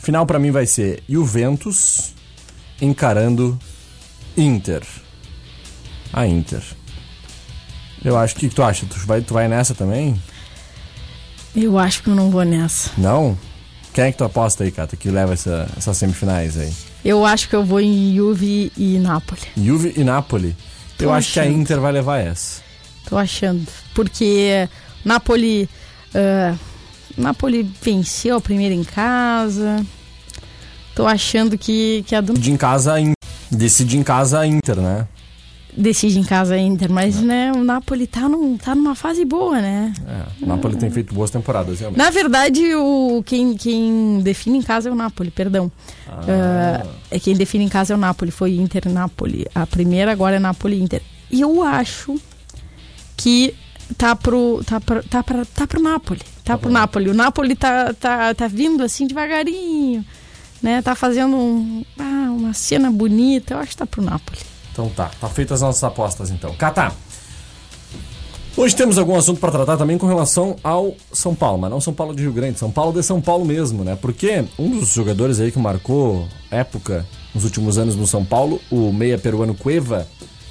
Final 0.00 0.26
para 0.26 0.40
mim 0.40 0.50
vai 0.50 0.66
ser 0.66 1.00
Juventus 1.08 2.12
encarando 2.82 3.56
Inter. 4.36 4.82
A 6.12 6.26
Inter. 6.26 6.62
Eu 8.04 8.18
acho 8.18 8.34
que, 8.34 8.48
que 8.48 8.54
tu 8.54 8.64
acha? 8.64 8.84
Tu 8.84 8.98
vai, 9.06 9.20
tu 9.20 9.32
vai 9.32 9.46
nessa 9.46 9.76
também? 9.76 10.20
Eu 11.54 11.78
acho 11.78 12.02
que 12.02 12.10
eu 12.10 12.16
não 12.16 12.32
vou 12.32 12.42
nessa. 12.44 12.90
Não? 12.98 13.38
Quem 13.92 14.04
é 14.04 14.12
que 14.12 14.18
tu 14.18 14.24
aposta 14.24 14.64
aí, 14.64 14.70
Cata, 14.70 14.96
que 14.96 15.10
leva 15.10 15.32
essa, 15.32 15.68
essas 15.76 15.96
semifinais 15.96 16.56
aí? 16.58 16.72
Eu 17.04 17.24
acho 17.24 17.48
que 17.48 17.56
eu 17.56 17.64
vou 17.64 17.80
em 17.80 18.14
Juve 18.14 18.70
e 18.76 18.98
Napoli. 18.98 19.40
Juve 19.56 19.94
e 19.96 20.04
Napoli? 20.04 20.56
Tô 20.96 21.06
eu 21.06 21.12
achando. 21.12 21.18
acho 21.18 21.32
que 21.32 21.40
a 21.40 21.46
Inter 21.46 21.80
vai 21.80 21.92
levar 21.92 22.18
essa. 22.18 22.62
Tô 23.08 23.16
achando. 23.16 23.66
Porque 23.94 24.68
Napoli. 25.04 25.68
Uh, 26.14 26.58
Napoli 27.16 27.62
venceu 27.82 28.36
a 28.36 28.40
primeira 28.40 28.74
em 28.74 28.84
casa. 28.84 29.84
Tô 30.94 31.06
achando 31.06 31.58
que, 31.58 32.04
que 32.06 32.14
a. 32.14 32.20
De 32.20 32.50
em 32.50 32.56
casa, 32.56 32.94
decide 33.50 33.96
em 33.96 34.02
casa 34.02 34.40
a 34.40 34.46
Inter, 34.46 34.76
né? 34.76 35.08
Decide 35.76 36.18
em 36.18 36.24
casa 36.24 36.54
a 36.54 36.58
Inter, 36.58 36.90
mas 36.90 37.18
é. 37.18 37.22
né, 37.22 37.52
o 37.52 37.62
Napoli 37.62 38.06
tá, 38.06 38.28
num, 38.28 38.56
tá 38.56 38.74
numa 38.74 38.94
fase 38.94 39.24
boa, 39.24 39.60
né? 39.60 39.92
É, 40.06 40.44
o 40.44 40.46
Napoli 40.46 40.76
tem 40.76 40.90
feito 40.90 41.14
boas 41.14 41.30
temporadas, 41.30 41.80
realmente. 41.80 41.98
Na 41.98 42.10
verdade, 42.10 42.74
o, 42.74 43.22
quem, 43.24 43.56
quem 43.56 44.20
define 44.20 44.58
em 44.58 44.62
casa 44.62 44.88
é 44.88 44.92
o 44.92 44.94
Napoli, 44.94 45.30
perdão. 45.30 45.70
Ah. 46.08 46.84
Uh, 46.84 46.90
é 47.10 47.18
quem 47.18 47.36
define 47.36 47.64
em 47.64 47.68
casa 47.68 47.92
é 47.92 47.96
o 47.96 47.98
Napoli, 47.98 48.30
foi 48.30 48.54
Inter 48.56 48.88
Napoli. 48.88 49.46
A 49.54 49.66
primeira 49.66 50.12
agora 50.12 50.36
é 50.36 50.38
Napoli 50.38 50.80
Inter. 50.80 51.02
E 51.30 51.40
eu 51.40 51.62
acho 51.62 52.20
que 53.16 53.54
tá 53.96 54.16
pro, 54.16 54.62
tá 54.64 54.80
pro, 54.80 55.02
tá 55.04 55.22
pra, 55.22 55.44
tá 55.44 55.66
pro 55.66 55.82
Napoli. 55.82 56.20
Tá, 56.20 56.54
tá 56.54 56.58
pro 56.58 56.70
Napoli. 56.70 57.10
O 57.10 57.14
Napoli 57.14 57.54
tá, 57.54 57.92
tá, 57.94 58.34
tá 58.34 58.48
vindo 58.48 58.82
assim 58.82 59.06
devagarinho, 59.06 60.04
né? 60.62 60.82
Tá 60.82 60.94
fazendo 60.94 61.36
um, 61.36 61.84
ah, 61.98 62.30
uma 62.30 62.52
cena 62.52 62.90
bonita. 62.90 63.54
Eu 63.54 63.58
acho 63.58 63.70
que 63.70 63.76
tá 63.76 63.86
pro 63.86 64.02
Napoli. 64.02 64.49
Então 64.72 64.88
tá, 64.88 65.10
tá 65.20 65.28
feitas 65.28 65.56
as 65.56 65.62
nossas 65.62 65.84
apostas 65.84 66.30
então. 66.30 66.54
Cata. 66.54 66.92
Hoje 68.56 68.74
temos 68.74 68.98
algum 68.98 69.16
assunto 69.16 69.40
para 69.40 69.52
tratar 69.52 69.76
também 69.76 69.96
com 69.96 70.06
relação 70.06 70.56
ao 70.62 70.94
São 71.12 71.34
Paulo, 71.34 71.58
mas 71.58 71.70
não 71.70 71.80
São 71.80 71.94
Paulo 71.94 72.14
de 72.14 72.22
Rio 72.22 72.32
Grande, 72.32 72.58
São 72.58 72.70
Paulo 72.70 72.92
de 72.92 73.02
São 73.02 73.20
Paulo 73.20 73.44
mesmo, 73.44 73.84
né? 73.84 73.96
Porque 74.00 74.44
um 74.58 74.78
dos 74.78 74.88
jogadores 74.90 75.38
aí 75.38 75.52
que 75.52 75.58
marcou 75.58 76.28
época 76.50 77.06
nos 77.32 77.44
últimos 77.44 77.78
anos 77.78 77.94
no 77.94 78.06
São 78.06 78.24
Paulo, 78.24 78.60
o 78.70 78.92
meia 78.92 79.16
peruano 79.16 79.54
Cueva, 79.54 80.06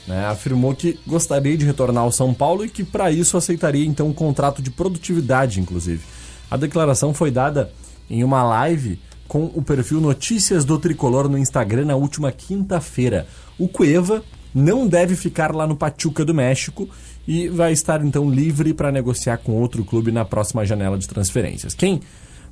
né, 0.08 0.26
afirmou 0.26 0.74
que 0.74 1.00
gostaria 1.06 1.56
de 1.56 1.66
retornar 1.66 2.04
ao 2.04 2.12
São 2.12 2.34
Paulo 2.34 2.66
e 2.66 2.70
que 2.70 2.84
para 2.84 3.12
isso 3.12 3.38
aceitaria 3.38 3.86
então 3.86 4.08
um 4.08 4.14
contrato 4.14 4.62
de 4.62 4.72
produtividade, 4.72 5.60
inclusive. 5.60 6.02
A 6.50 6.58
declaração 6.58 7.14
foi 7.14 7.30
dada 7.30 7.72
em 8.10 8.24
uma 8.24 8.42
live 8.44 9.00
com 9.30 9.46
o 9.46 9.62
perfil 9.62 10.02
Notícias 10.02 10.66
do 10.66 10.78
Tricolor 10.78 11.30
no 11.30 11.38
Instagram 11.38 11.86
na 11.86 11.96
última 11.96 12.32
quinta-feira 12.32 13.28
o 13.60 13.68
Cueva 13.68 14.24
não 14.54 14.88
deve 14.88 15.16
ficar 15.16 15.54
lá 15.54 15.68
no 15.68 15.76
Pachuca 15.76 16.26
do 16.26 16.34
México 16.34 16.90
e 17.28 17.48
vai 17.48 17.72
estar 17.72 18.04
então 18.04 18.30
livre 18.30 18.74
para 18.74 18.92
negociar 18.92 19.38
com 19.38 19.54
outro 19.54 19.86
clube 19.86 20.12
na 20.12 20.26
próxima 20.26 20.66
janela 20.66 20.98
de 20.98 21.08
transferências. 21.08 21.76
Quem 21.76 22.02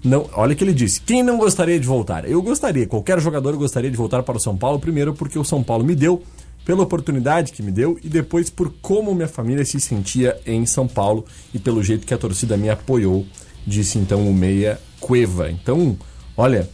não, 0.03 0.29
olha 0.33 0.53
que 0.53 0.63
ele 0.63 0.73
disse, 0.73 1.01
quem 1.01 1.23
não 1.23 1.37
gostaria 1.37 1.79
de 1.79 1.87
voltar? 1.87 2.29
Eu 2.29 2.41
gostaria, 2.43 2.85
qualquer 2.85 3.19
jogador 3.19 3.57
gostaria 3.57 3.89
de 3.89 3.97
voltar 3.97 4.21
para 4.21 4.37
o 4.37 4.39
São 4.39 4.55
Paulo, 4.55 4.77
primeiro 4.77 5.15
porque 5.15 5.39
o 5.39 5.43
São 5.43 5.63
Paulo 5.63 5.83
me 5.83 5.95
deu, 5.95 6.21
pela 6.63 6.83
oportunidade 6.83 7.53
que 7.53 7.63
me 7.63 7.71
deu 7.71 7.97
e 8.03 8.09
depois 8.09 8.49
por 8.51 8.71
como 8.81 9.15
minha 9.15 9.27
família 9.27 9.65
se 9.65 9.79
sentia 9.79 10.37
em 10.45 10.65
São 10.65 10.87
Paulo 10.87 11.25
e 11.53 11.57
pelo 11.57 11.81
jeito 11.81 12.05
que 12.05 12.13
a 12.13 12.17
torcida 12.17 12.55
me 12.55 12.69
apoiou, 12.69 13.25
disse 13.65 13.97
então 13.97 14.29
o 14.29 14.33
Meia 14.33 14.79
Cueva. 14.99 15.49
Então, 15.49 15.97
olha, 16.37 16.69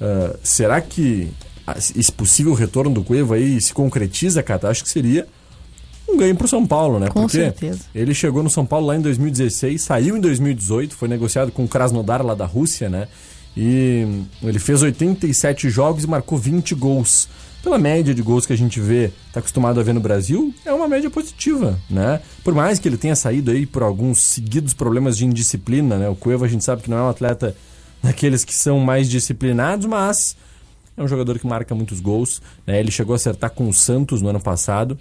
Uh, 0.00 0.36
será 0.42 0.80
que 0.80 1.30
esse 1.96 2.12
possível 2.12 2.52
retorno 2.52 2.92
do 2.92 3.02
Cueva 3.02 3.36
aí 3.36 3.60
se 3.60 3.72
concretiza, 3.72 4.42
Cata? 4.42 4.68
Acho 4.68 4.82
que 4.82 4.90
seria 4.90 5.26
um 6.08 6.16
ganho 6.16 6.36
para 6.36 6.44
o 6.44 6.48
São 6.48 6.66
Paulo, 6.66 6.98
né? 6.98 7.08
Com 7.08 7.22
Porque 7.22 7.38
certeza. 7.38 7.80
ele 7.94 8.12
chegou 8.12 8.42
no 8.42 8.50
São 8.50 8.66
Paulo 8.66 8.86
lá 8.86 8.96
em 8.96 9.00
2016, 9.00 9.80
saiu 9.80 10.16
em 10.16 10.20
2018, 10.20 10.94
foi 10.94 11.08
negociado 11.08 11.50
com 11.50 11.64
o 11.64 11.68
Krasnodar 11.68 12.24
lá 12.24 12.34
da 12.34 12.44
Rússia, 12.44 12.90
né? 12.90 13.08
E 13.56 14.24
ele 14.42 14.58
fez 14.58 14.82
87 14.82 15.70
jogos 15.70 16.04
e 16.04 16.06
marcou 16.06 16.36
20 16.36 16.74
gols. 16.74 17.28
Pela 17.62 17.78
média 17.78 18.12
de 18.12 18.20
gols 18.20 18.44
que 18.44 18.52
a 18.52 18.56
gente 18.56 18.78
vê, 18.78 19.10
tá 19.32 19.40
acostumado 19.40 19.80
a 19.80 19.82
ver 19.82 19.94
no 19.94 20.00
Brasil, 20.00 20.52
é 20.66 20.72
uma 20.72 20.86
média 20.86 21.08
positiva, 21.08 21.80
né? 21.88 22.20
Por 22.42 22.52
mais 22.52 22.78
que 22.78 22.86
ele 22.86 22.98
tenha 22.98 23.16
saído 23.16 23.50
aí 23.50 23.64
por 23.64 23.82
alguns 23.82 24.20
seguidos 24.20 24.74
problemas 24.74 25.16
de 25.16 25.24
indisciplina, 25.24 25.96
né? 25.96 26.08
O 26.10 26.14
Cueva 26.14 26.44
a 26.44 26.48
gente 26.48 26.62
sabe 26.62 26.82
que 26.82 26.90
não 26.90 26.98
é 26.98 27.02
um 27.02 27.08
atleta 27.08 27.56
daqueles 28.04 28.44
que 28.44 28.54
são 28.54 28.78
mais 28.78 29.08
disciplinados, 29.08 29.86
mas 29.86 30.36
é 30.96 31.02
um 31.02 31.08
jogador 31.08 31.38
que 31.38 31.46
marca 31.46 31.74
muitos 31.74 32.00
gols. 32.00 32.40
Né? 32.66 32.78
Ele 32.78 32.90
chegou 32.90 33.14
a 33.14 33.16
acertar 33.16 33.50
com 33.50 33.66
o 33.66 33.72
Santos 33.72 34.20
no 34.20 34.28
ano 34.28 34.40
passado. 34.40 34.98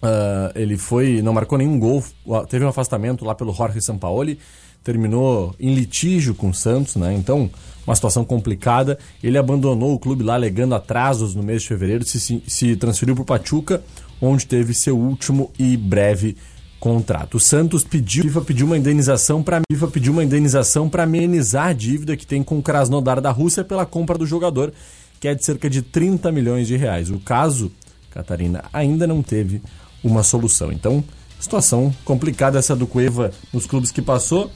Uh, 0.00 0.50
ele 0.54 0.78
foi, 0.78 1.20
não 1.20 1.32
marcou 1.32 1.58
nenhum 1.58 1.78
gol, 1.78 2.02
teve 2.48 2.64
um 2.64 2.68
afastamento 2.68 3.24
lá 3.24 3.34
pelo 3.34 3.52
Jorge 3.52 3.80
Sampaoli, 3.80 4.38
terminou 4.82 5.54
em 5.60 5.74
litígio 5.74 6.34
com 6.34 6.50
o 6.50 6.54
Santos, 6.54 6.96
né? 6.96 7.14
Então, 7.14 7.48
uma 7.86 7.94
situação 7.94 8.24
complicada. 8.24 8.98
Ele 9.22 9.38
abandonou 9.38 9.94
o 9.94 9.98
clube 9.98 10.24
lá 10.24 10.34
alegando 10.34 10.74
atrasos 10.74 11.34
no 11.34 11.42
mês 11.42 11.62
de 11.62 11.68
fevereiro, 11.68 12.04
se, 12.04 12.42
se 12.46 12.76
transferiu 12.76 13.14
para 13.14 13.22
o 13.22 13.24
Pachuca, 13.24 13.82
onde 14.20 14.46
teve 14.46 14.74
seu 14.74 14.98
último 14.98 15.52
e 15.56 15.76
breve 15.76 16.36
contrato. 16.82 17.36
O 17.36 17.40
Santos 17.40 17.84
pediu, 17.84 18.24
FIFA 18.24 18.40
pediu 18.40 18.66
uma 18.66 18.76
indenização 18.76 19.40
para 19.40 19.60
FIFA 19.72 19.86
pediu 19.86 20.12
uma 20.12 20.24
indenização 20.24 20.88
para 20.88 21.04
amenizar 21.04 21.68
a 21.68 21.72
dívida 21.72 22.16
que 22.16 22.26
tem 22.26 22.42
com 22.42 22.58
o 22.58 22.62
Krasnodar 22.62 23.20
da 23.20 23.30
Rússia 23.30 23.62
pela 23.62 23.86
compra 23.86 24.18
do 24.18 24.26
jogador, 24.26 24.72
que 25.20 25.28
é 25.28 25.34
de 25.34 25.44
cerca 25.44 25.70
de 25.70 25.80
30 25.80 26.32
milhões 26.32 26.66
de 26.66 26.76
reais. 26.76 27.08
O 27.08 27.20
caso, 27.20 27.70
Catarina, 28.10 28.64
ainda 28.72 29.06
não 29.06 29.22
teve 29.22 29.62
uma 30.02 30.24
solução. 30.24 30.72
Então, 30.72 31.04
situação 31.38 31.94
complicada 32.04 32.58
essa 32.58 32.74
do 32.74 32.84
Cueva 32.84 33.30
nos 33.52 33.64
clubes 33.64 33.92
que 33.92 34.02
passou. 34.02 34.50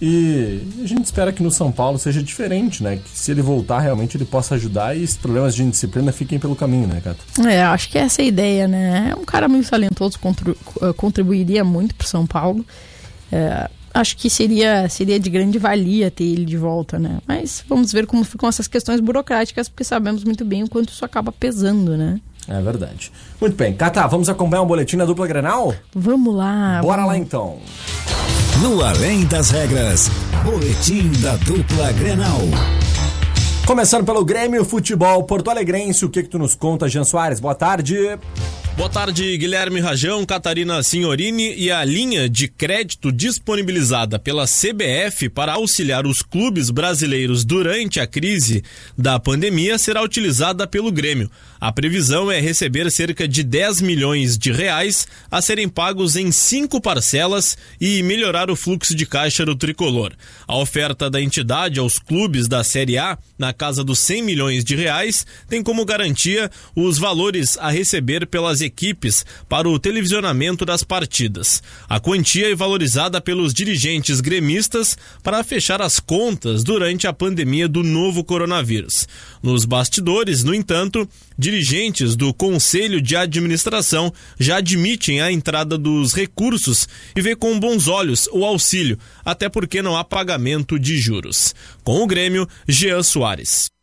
E 0.00 0.60
a 0.82 0.86
gente 0.86 1.04
espera 1.04 1.32
que 1.32 1.42
no 1.42 1.50
São 1.50 1.70
Paulo 1.70 1.98
seja 1.98 2.22
diferente, 2.22 2.82
né? 2.82 2.96
Que 2.96 3.08
se 3.16 3.30
ele 3.30 3.42
voltar, 3.42 3.80
realmente 3.80 4.16
ele 4.16 4.24
possa 4.24 4.54
ajudar 4.56 4.96
e 4.96 5.02
esses 5.02 5.16
problemas 5.16 5.54
de 5.54 5.62
indisciplina 5.62 6.12
fiquem 6.12 6.38
pelo 6.38 6.56
caminho, 6.56 6.86
né, 6.86 7.00
Cato? 7.02 7.24
É, 7.46 7.62
acho 7.62 7.88
que 7.88 7.98
essa 7.98 8.20
é 8.20 8.24
a 8.24 8.28
ideia, 8.28 8.68
né? 8.68 9.12
É 9.12 9.14
um 9.14 9.24
cara 9.24 9.48
muito 9.48 9.68
talentoso, 9.68 10.18
eh, 10.82 10.92
contribuiria 10.94 11.64
muito 11.64 11.94
pro 11.94 12.06
São 12.06 12.26
Paulo. 12.26 12.64
É, 13.30 13.70
acho 13.94 14.16
que 14.16 14.28
seria, 14.28 14.88
seria 14.88 15.18
de 15.18 15.30
grande 15.30 15.58
valia 15.58 16.10
ter 16.10 16.24
ele 16.24 16.44
de 16.44 16.56
volta, 16.56 16.98
né? 16.98 17.18
Mas 17.26 17.64
vamos 17.68 17.92
ver 17.92 18.06
como 18.06 18.24
ficam 18.24 18.48
essas 18.48 18.66
questões 18.66 19.00
burocráticas, 19.00 19.68
porque 19.68 19.84
sabemos 19.84 20.24
muito 20.24 20.44
bem 20.44 20.64
o 20.64 20.68
quanto 20.68 20.90
isso 20.90 21.04
acaba 21.04 21.30
pesando, 21.30 21.96
né? 21.96 22.20
É 22.48 22.60
verdade. 22.60 23.10
Muito 23.40 23.56
bem. 23.56 23.72
Cata, 23.72 24.06
vamos 24.06 24.28
acompanhar 24.28 24.62
um 24.62 24.66
boletim 24.66 24.96
da 24.96 25.04
dupla 25.04 25.26
Grenal? 25.26 25.74
Vamos 25.94 26.34
lá. 26.34 26.80
Bora 26.82 27.02
vamos... 27.02 27.08
lá 27.08 27.18
então. 27.18 27.58
No 28.62 28.82
Além 28.82 29.24
das 29.26 29.50
Regras, 29.50 30.08
boletim 30.44 31.10
da 31.20 31.36
dupla 31.36 31.92
Grenal. 31.92 32.40
Começando 33.66 34.04
pelo 34.04 34.24
Grêmio 34.24 34.64
Futebol 34.64 35.24
Porto 35.24 35.50
Alegrense, 35.50 36.04
o 36.04 36.08
que 36.08 36.22
que 36.22 36.28
tu 36.28 36.38
nos 36.38 36.54
conta, 36.54 36.88
Jean 36.88 37.04
Soares? 37.04 37.40
Boa 37.40 37.54
tarde. 37.54 37.96
Boa 38.76 38.90
tarde, 38.90 39.36
Guilherme 39.36 39.78
Rajão, 39.78 40.26
Catarina 40.26 40.82
Signorini 40.82 41.54
e 41.56 41.70
a 41.70 41.84
linha 41.84 42.28
de 42.28 42.48
crédito 42.48 43.12
disponibilizada 43.12 44.18
pela 44.18 44.46
CBF 44.46 45.28
para 45.28 45.52
auxiliar 45.52 46.04
os 46.08 46.22
clubes 46.22 46.70
brasileiros 46.70 47.44
durante 47.44 48.00
a 48.00 48.06
crise 48.06 48.64
da 48.98 49.20
pandemia 49.20 49.78
será 49.78 50.02
utilizada 50.02 50.66
pelo 50.66 50.90
Grêmio. 50.90 51.30
A 51.60 51.70
previsão 51.70 52.32
é 52.32 52.40
receber 52.40 52.90
cerca 52.90 53.28
de 53.28 53.44
10 53.44 53.80
milhões 53.80 54.36
de 54.36 54.50
reais 54.50 55.06
a 55.30 55.40
serem 55.40 55.68
pagos 55.68 56.16
em 56.16 56.32
cinco 56.32 56.80
parcelas 56.80 57.56
e 57.80 58.02
melhorar 58.02 58.50
o 58.50 58.56
fluxo 58.56 58.92
de 58.92 59.06
caixa 59.06 59.46
do 59.46 59.54
tricolor. 59.54 60.12
A 60.48 60.56
oferta 60.58 61.08
da 61.08 61.22
entidade 61.22 61.78
aos 61.78 62.00
clubes 62.00 62.48
da 62.48 62.64
Série 62.64 62.98
A, 62.98 63.16
na 63.38 63.52
casa 63.52 63.84
dos 63.84 64.00
100 64.00 64.22
milhões 64.22 64.64
de 64.64 64.74
reais, 64.74 65.24
tem 65.48 65.62
como 65.62 65.84
garantia 65.84 66.50
os 66.74 66.98
valores 66.98 67.56
a 67.56 67.70
receber 67.70 68.26
pelas 68.26 68.63
equipes 68.64 69.24
para 69.48 69.68
o 69.68 69.78
televisionamento 69.78 70.64
das 70.64 70.82
partidas. 70.82 71.62
A 71.88 72.00
quantia 72.00 72.50
é 72.50 72.54
valorizada 72.54 73.20
pelos 73.20 73.54
dirigentes 73.54 74.20
gremistas 74.20 74.96
para 75.22 75.44
fechar 75.44 75.80
as 75.80 76.00
contas 76.00 76.64
durante 76.64 77.06
a 77.06 77.12
pandemia 77.12 77.68
do 77.68 77.82
novo 77.82 78.24
coronavírus. 78.24 79.06
Nos 79.42 79.64
bastidores, 79.64 80.42
no 80.42 80.54
entanto, 80.54 81.08
dirigentes 81.38 82.16
do 82.16 82.32
Conselho 82.32 83.00
de 83.00 83.14
Administração 83.14 84.12
já 84.38 84.56
admitem 84.56 85.20
a 85.20 85.30
entrada 85.30 85.76
dos 85.76 86.14
recursos 86.14 86.88
e 87.14 87.20
vê 87.20 87.36
com 87.36 87.58
bons 87.60 87.88
olhos 87.88 88.28
o 88.32 88.44
auxílio, 88.44 88.98
até 89.24 89.48
porque 89.48 89.82
não 89.82 89.96
há 89.96 90.04
pagamento 90.04 90.78
de 90.78 90.96
juros. 90.96 91.54
Com 91.82 92.02
o 92.02 92.06
Grêmio, 92.06 92.48
Jean 92.66 93.02
Soares. 93.02 93.73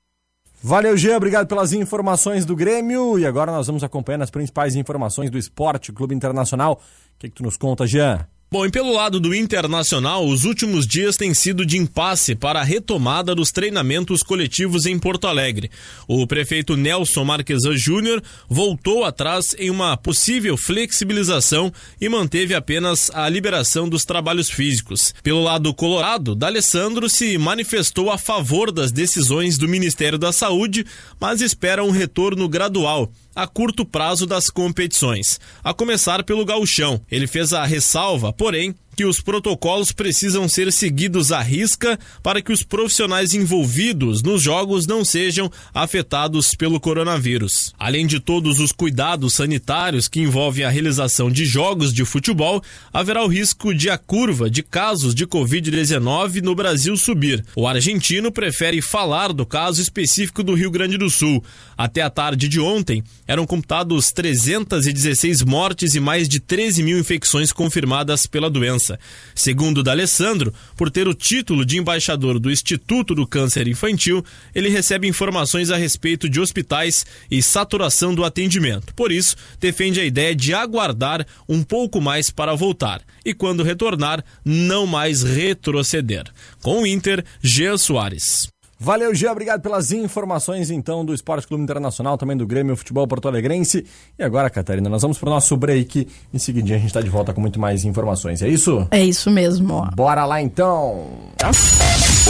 Valeu, 0.64 0.96
Jean, 0.96 1.18
obrigado 1.18 1.48
pelas 1.48 1.74
informações 1.74 2.46
do 2.46 2.56
Grêmio. 2.56 3.18
E 3.18 3.26
agora 3.26 3.52
nós 3.52 3.66
vamos 3.66 3.84
acompanhando 3.84 4.22
as 4.22 4.30
principais 4.30 4.76
informações 4.76 5.32
do 5.32 5.38
Esporte 5.38 5.92
Clube 5.92 6.14
Internacional. 6.14 6.74
O 6.74 7.20
que, 7.20 7.30
que 7.30 7.36
tu 7.36 7.42
nos 7.44 7.58
conta, 7.58 7.88
Jean? 7.88 8.28
Bom, 8.54 8.66
e 8.66 8.70
pelo 8.70 8.92
lado 8.92 9.18
do 9.18 9.34
Internacional, 9.34 10.28
os 10.28 10.44
últimos 10.44 10.86
dias 10.86 11.16
têm 11.16 11.34
sido 11.34 11.66
de 11.66 11.78
impasse 11.78 12.36
para 12.36 12.60
a 12.60 12.64
retomada 12.66 13.34
dos 13.34 13.50
treinamentos 13.50 14.22
coletivos 14.22 14.86
em 14.86 15.00
Porto 15.00 15.26
Alegre. 15.26 15.72
O 16.06 16.28
prefeito 16.28 16.76
Nelson 16.76 17.24
Marquesan 17.24 17.78
Júnior 17.78 18.22
voltou 18.50 19.06
atrás 19.06 19.56
em 19.58 19.70
uma 19.70 19.96
possível 19.96 20.58
flexibilização 20.58 21.72
e 22.02 22.10
manteve 22.10 22.54
apenas 22.54 23.10
a 23.14 23.30
liberação 23.30 23.88
dos 23.88 24.04
trabalhos 24.04 24.50
físicos. 24.50 25.14
Pelo 25.24 25.42
lado 25.42 25.74
colorado, 25.74 26.36
D'Alessandro 26.36 27.08
se 27.08 27.38
manifestou 27.38 28.12
a 28.12 28.18
favor 28.18 28.70
das 28.70 28.92
decisões 28.92 29.58
do 29.58 29.66
Ministério 29.66 30.20
da 30.20 30.34
Saúde, 30.34 30.86
mas 31.22 31.40
espera 31.40 31.86
um 31.86 31.92
retorno 31.92 32.50
gradual 32.50 33.10
a 33.36 33.48
curto 33.48 33.86
prazo 33.86 34.26
das 34.26 34.50
competições, 34.50 35.40
a 35.64 35.74
começar 35.74 36.24
pelo 36.24 36.46
gauchão. 36.46 37.02
Ele 37.10 37.28
fez 37.28 37.54
a 37.54 37.66
ressalva, 37.66 38.34
porém, 38.34 38.76
que 38.96 39.06
os 39.06 39.22
protocolos 39.22 39.92
precisam 39.92 40.48
ser 40.48 40.72
seguidos 40.72 41.32
à 41.32 41.42
risca 41.42 41.98
para 42.22 42.42
que 42.42 42.52
os 42.52 42.64
profissionais 42.64 43.34
envolvidos 43.34 44.22
nos 44.22 44.42
jogos 44.42 44.86
não 44.86 45.06
sejam 45.06 45.50
afetados 45.74 46.54
pelo 46.56 46.80
coronavírus. 46.80 47.74
Além 47.80 48.06
de 48.06 48.20
todos 48.20 48.60
os 48.60 48.72
cuidados 48.72 49.34
sanitários 49.34 50.08
que 50.08 50.20
envolvem 50.20 50.66
a 50.66 50.70
realização 50.70 51.32
de 51.32 51.46
jogos 51.46 51.94
de 51.94 52.04
futebol, 52.04 52.62
haverá 52.92 53.24
o 53.24 53.28
risco 53.28 53.74
de 53.74 53.90
a 53.90 53.98
curva 53.98 54.50
de 54.50 54.62
casos 54.62 55.16
de 55.16 55.26
Covid-19 55.26 56.42
no 56.42 56.56
Brasil 56.56 56.96
subir. 56.98 57.44
O 57.56 57.68
argentino 57.68 58.32
prefere 58.32 58.82
falar 58.82 59.32
do 59.32 59.46
caso 59.46 59.82
específico 59.82 60.44
do 60.44 60.54
Rio 60.54 60.72
Grande 60.72 60.98
do 60.98 61.10
Sul. 61.10 61.44
Até 61.78 62.02
a 62.02 62.10
tarde 62.10 62.48
de 62.48 62.60
ontem, 62.60 63.04
eram 63.28 63.46
computados 63.46 64.12
316 64.12 65.44
mortes 65.44 65.96
e 65.96 66.00
mais 66.00 66.28
de 66.28 66.40
13 66.40 66.84
mil 66.84 67.00
infecções 67.00 67.52
confirmadas 67.52 68.28
pela 68.28 68.50
doença 68.50 68.81
doença. 68.82 69.00
Segundo 69.36 69.84
D'Alessandro, 69.84 70.54
por 70.76 70.90
ter 70.90 71.08
o 71.08 71.14
título 71.14 71.64
de 71.64 71.78
embaixador 71.78 72.40
do 72.40 72.52
Instituto 72.52 73.14
do 73.14 73.28
Câncer 73.28 73.68
Infantil, 73.68 74.24
ele 74.54 74.70
recebe 74.70 75.08
informações 75.08 75.70
a 75.70 75.78
respeito 75.78 76.28
de 76.28 76.40
hospitais 76.40 77.06
e 77.30 77.42
saturação 77.42 78.14
do 78.14 78.26
atendimento. 78.26 78.94
Por 78.96 79.12
isso, 79.12 79.36
defende 79.60 80.00
a 80.00 80.06
ideia 80.06 80.36
de 80.36 80.54
aguardar 80.54 81.26
um 81.48 81.64
pouco 81.64 82.02
mais 82.02 82.30
para 82.30 82.56
voltar 82.56 83.02
e, 83.24 83.34
quando 83.34 83.64
retornar, 83.64 84.24
não 84.44 84.88
mais 84.88 85.22
retroceder. 85.22 86.26
Com 86.62 86.82
o 86.82 86.88
Inter, 86.88 87.24
Jean 87.42 87.78
Soares. 87.78 88.50
Valeu, 88.84 89.14
Gia, 89.14 89.32
obrigado 89.32 89.62
pelas 89.62 89.92
informações 89.92 90.72
então 90.72 91.06
do 91.06 91.14
Esporte 91.14 91.46
Clube 91.46 91.64
Internacional, 91.64 92.18
também 92.18 92.36
do 92.36 92.48
Grêmio 92.48 92.76
Futebol 92.76 93.08
Porto 93.08 93.28
Alegrense. 93.28 93.86
E 94.18 94.24
agora, 94.24 94.50
Catarina, 94.50 94.90
nós 94.90 95.04
vamos 95.04 95.20
para 95.20 95.30
o 95.30 95.34
nosso 95.34 95.56
break. 95.56 96.08
Em 96.34 96.40
seguida 96.40 96.74
a 96.74 96.78
gente 96.80 96.88
está 96.88 97.00
de 97.00 97.10
volta 97.10 97.32
com 97.32 97.40
muito 97.40 97.60
mais 97.60 97.86
informações. 97.86 98.42
É 98.42 98.48
isso? 98.48 98.88
É 98.90 99.04
isso 99.04 99.30
mesmo. 99.30 99.88
Bora 99.96 100.26
lá 100.26 100.42
então. 100.42 101.10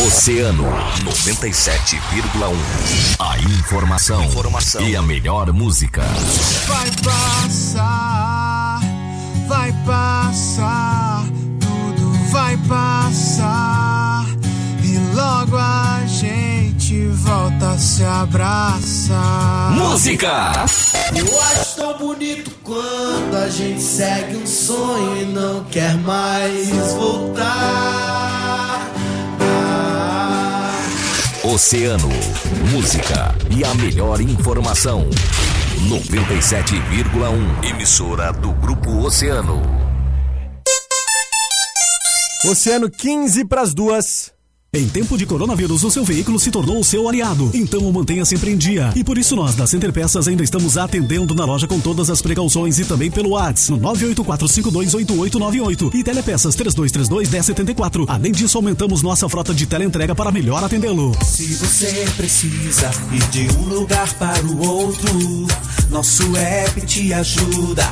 Oceano 0.06 0.66
97,1. 1.06 2.54
A 3.18 3.40
informação, 3.40 4.22
informação 4.26 4.86
e 4.86 4.94
a 4.94 5.02
melhor 5.02 5.54
música. 5.54 6.02
Vai 6.68 6.92
passar, 7.02 8.82
vai 9.48 9.72
passar, 9.86 11.24
tudo 11.62 12.12
vai 12.30 12.58
passar 12.68 14.26
e 14.84 14.98
logo 15.16 15.56
a 15.56 15.91
volta 17.22 17.72
a 17.72 17.78
se 17.78 18.04
abraçar. 18.04 19.72
Música! 19.72 20.66
Eu 21.16 21.42
acho 21.42 21.76
tão 21.76 21.98
bonito 21.98 22.52
quando 22.64 23.36
a 23.36 23.50
gente 23.50 23.82
segue 23.82 24.38
um 24.38 24.46
sonho 24.46 25.22
e 25.22 25.26
não 25.26 25.64
quer 25.66 25.98
mais 25.98 26.70
voltar. 26.94 28.12
Oceano. 31.44 32.10
Música 32.72 33.36
e 33.50 33.64
a 33.64 33.74
melhor 33.76 34.22
informação. 34.22 35.10
97,1. 35.90 37.70
Emissora 37.70 38.32
do 38.32 38.52
Grupo 38.54 39.06
Oceano. 39.06 39.62
Oceano 42.46 42.90
15 42.90 43.46
para 43.46 43.62
as 43.62 43.74
duas. 43.74 44.32
Em 44.74 44.88
tempo 44.88 45.18
de 45.18 45.26
coronavírus, 45.26 45.84
o 45.84 45.92
seu 45.92 46.06
veículo 46.06 46.40
se 46.40 46.50
tornou 46.50 46.80
o 46.80 46.84
seu 46.84 47.10
aliado. 47.10 47.52
Então 47.54 47.82
o 47.82 47.92
mantenha 47.92 48.24
sempre 48.24 48.52
em 48.52 48.58
dia. 48.58 48.94
E 48.96 49.04
por 49.04 49.18
isso 49.18 49.36
nós, 49.36 49.54
da 49.54 49.68
Center 49.68 49.92
Peças, 49.92 50.30
ainda 50.30 50.46
estamos 50.46 50.78
atendendo 50.78 51.36
na 51.36 51.44
loja 51.44 51.68
com 51.68 51.78
todas 51.78 52.10
as 52.10 52.22
precauções 52.22 52.80
e 52.80 52.86
também 52.86 53.12
pelo 53.12 53.32
WhatsApp 53.32 53.78
no 53.78 53.90
984528898 53.90 55.94
e 55.94 56.02
Telepeças 56.06 56.56
3232-1074. 56.56 58.06
Além 58.08 58.32
disso, 58.32 58.58
aumentamos 58.58 59.02
nossa 59.02 59.28
frota 59.28 59.54
de 59.54 59.66
teleentrega 59.66 60.16
para 60.16 60.32
melhor 60.32 60.64
atendê-lo. 60.64 61.12
Se 61.22 61.48
você 61.48 62.06
precisa 62.16 62.92
ir 63.12 63.28
de 63.28 63.50
um 63.58 63.66
lugar 63.66 64.14
para 64.14 64.42
o 64.46 64.66
outro, 64.66 65.48
nosso 65.90 66.24
app 66.38 66.80
te 66.86 67.14
ajuda. 67.14 67.92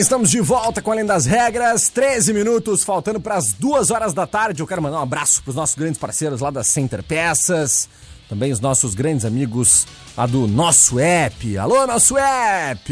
Estamos 0.00 0.30
de 0.30 0.40
volta 0.40 0.80
com 0.80 0.90
Além 0.90 1.04
das 1.04 1.26
Regras. 1.26 1.90
13 1.90 2.32
minutos, 2.32 2.82
faltando 2.82 3.20
para 3.20 3.34
as 3.34 3.52
duas 3.52 3.90
horas 3.90 4.14
da 4.14 4.26
tarde. 4.26 4.62
Eu 4.62 4.66
quero 4.66 4.80
mandar 4.80 4.98
um 4.98 5.02
abraço 5.02 5.42
para 5.42 5.50
os 5.50 5.56
nossos 5.56 5.76
grandes 5.76 5.98
parceiros 5.98 6.40
lá 6.40 6.50
da 6.50 6.64
Center 6.64 7.02
Peças. 7.02 7.86
Também 8.26 8.50
os 8.50 8.60
nossos 8.60 8.94
grandes 8.94 9.26
amigos 9.26 9.86
lá 10.16 10.24
do 10.24 10.46
Nosso 10.46 10.98
App. 10.98 11.58
Alô, 11.58 11.86
Nosso 11.86 12.16
App! 12.16 12.90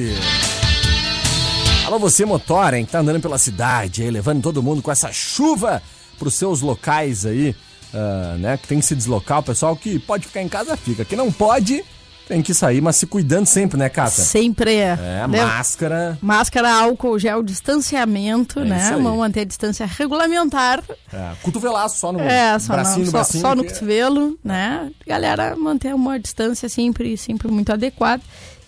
Alô, 1.87 1.99
você, 1.99 2.27
motor, 2.27 2.75
hein, 2.75 2.85
que 2.85 2.93
tá 2.93 2.99
andando 2.99 3.23
pela 3.23 3.39
cidade 3.39 4.03
aí, 4.03 4.11
levando 4.11 4.43
todo 4.43 4.63
mundo 4.63 4.83
com 4.83 4.93
essa 4.93 5.11
chuva 5.11 5.83
para 6.19 6.29
os 6.29 6.35
seus 6.35 6.61
locais 6.61 7.25
aí, 7.25 7.57
uh, 7.95 8.37
né? 8.39 8.59
Que 8.59 8.69
tem 8.69 8.81
que 8.81 8.85
se 8.85 8.95
deslocar. 8.95 9.39
O 9.39 9.45
pessoal 9.45 9.75
que 9.75 9.99
pode 9.99 10.27
ficar 10.27 10.43
em 10.43 10.49
casa 10.49 10.77
fica. 10.77 11.07
Que 11.07 11.17
não 11.17 11.33
pode, 11.33 11.83
tem 12.29 12.43
que 12.43 12.53
sair, 12.55 12.81
mas 12.81 12.97
se 12.97 13.07
cuidando 13.07 13.47
sempre, 13.47 13.79
né, 13.79 13.89
Cata? 13.89 14.11
Sempre 14.11 14.75
é. 14.77 14.99
É, 15.01 15.27
Né? 15.27 15.45
máscara. 15.45 16.19
Máscara, 16.21 16.73
álcool, 16.73 17.19
gel, 17.19 17.43
distanciamento, 17.43 18.61
É 18.61 18.65
né? 18.65 18.91
Vamos 18.93 19.19
manter 19.19 19.41
a 19.41 19.45
distância 19.45 19.87
regulamentar. 19.87 20.83
É, 21.13 21.33
cotovelaço 21.43 21.99
só 21.99 22.13
no 22.13 22.21
É, 22.21 22.59
só, 22.59 22.73
bracinho, 22.75 23.01
no 23.07 23.11
só, 23.11 23.19
bracinho. 23.19 23.41
só 23.41 23.55
no 23.55 23.63
que- 23.65 23.73
cotovelo, 23.73 24.39
né? 24.45 24.91
Galera, 25.07 25.57
manter 25.57 25.95
uma 25.95 26.19
distância 26.19 26.69
sempre, 26.69 27.17
sempre 27.17 27.49
muito 27.49 27.73
adequada. 27.73 28.23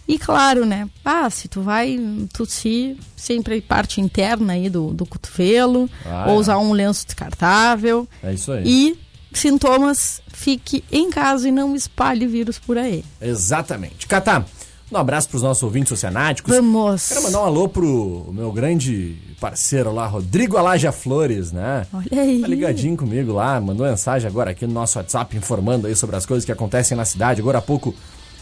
E 0.09 0.19
claro, 0.19 0.67
né? 0.67 0.89
Ah, 1.05 1.31
se 1.31 1.47
tu 1.47 1.61
vai 1.63 1.97
tossir, 2.33 2.97
sempre 3.15 3.61
parte 3.61 4.01
interna 4.01 4.55
aí 4.55 4.69
do, 4.69 4.93
do 4.93 5.07
cotovelo, 5.07 5.89
Ah, 6.05 6.25
ou 6.29 6.35
é. 6.35 6.39
usar 6.39 6.59
um 6.59 6.73
lenço 6.73 7.07
descartável. 7.07 8.09
É 8.23 8.33
isso 8.33 8.51
aí. 8.51 8.63
E 8.67 8.99
sintomas, 9.33 10.21
fique 10.33 10.85
em 10.91 11.11
casa 11.11 11.49
e 11.49 11.53
não 11.53 11.75
espalhe 11.75 12.27
vírus 12.27 12.59
por 12.59 12.79
aí. 12.79 13.05
Exatamente. 13.21 14.07
Cata, 14.07 14.45
um 14.91 14.97
abraço 14.97 15.29
pros 15.29 15.43
nossos 15.43 15.63
ouvintes 15.63 15.93
oceanáticos. 15.93 16.55
Vamos! 16.55 17.09
Quero 17.09 17.23
mandar 17.23 17.41
um 17.41 17.45
alô 17.45 17.69
pro 17.69 18.29
meu 18.33 18.51
grande 18.51 19.17
parceiro 19.41 19.93
lá, 19.93 20.07
Rodrigo 20.07 20.57
Alaja 20.57 20.91
Flores, 20.91 21.53
né? 21.53 21.87
Olha 21.93 22.23
aí. 22.23 22.41
Tá 22.41 22.49
ligadinho 22.49 22.97
comigo 22.97 23.33
lá, 23.33 23.61
mandou 23.61 23.87
mensagem 23.87 24.29
agora 24.29 24.51
aqui 24.51 24.67
no 24.67 24.73
nosso 24.73 24.99
WhatsApp 24.99 25.37
informando 25.37 25.87
aí 25.87 25.95
sobre 25.95 26.17
as 26.17 26.27
coisas 26.27 26.45
que 26.45 26.53
acontecem 26.53 26.97
na 26.97 27.05
cidade. 27.05 27.41
Agora 27.41 27.59
há 27.59 27.63
pouco, 27.63 27.95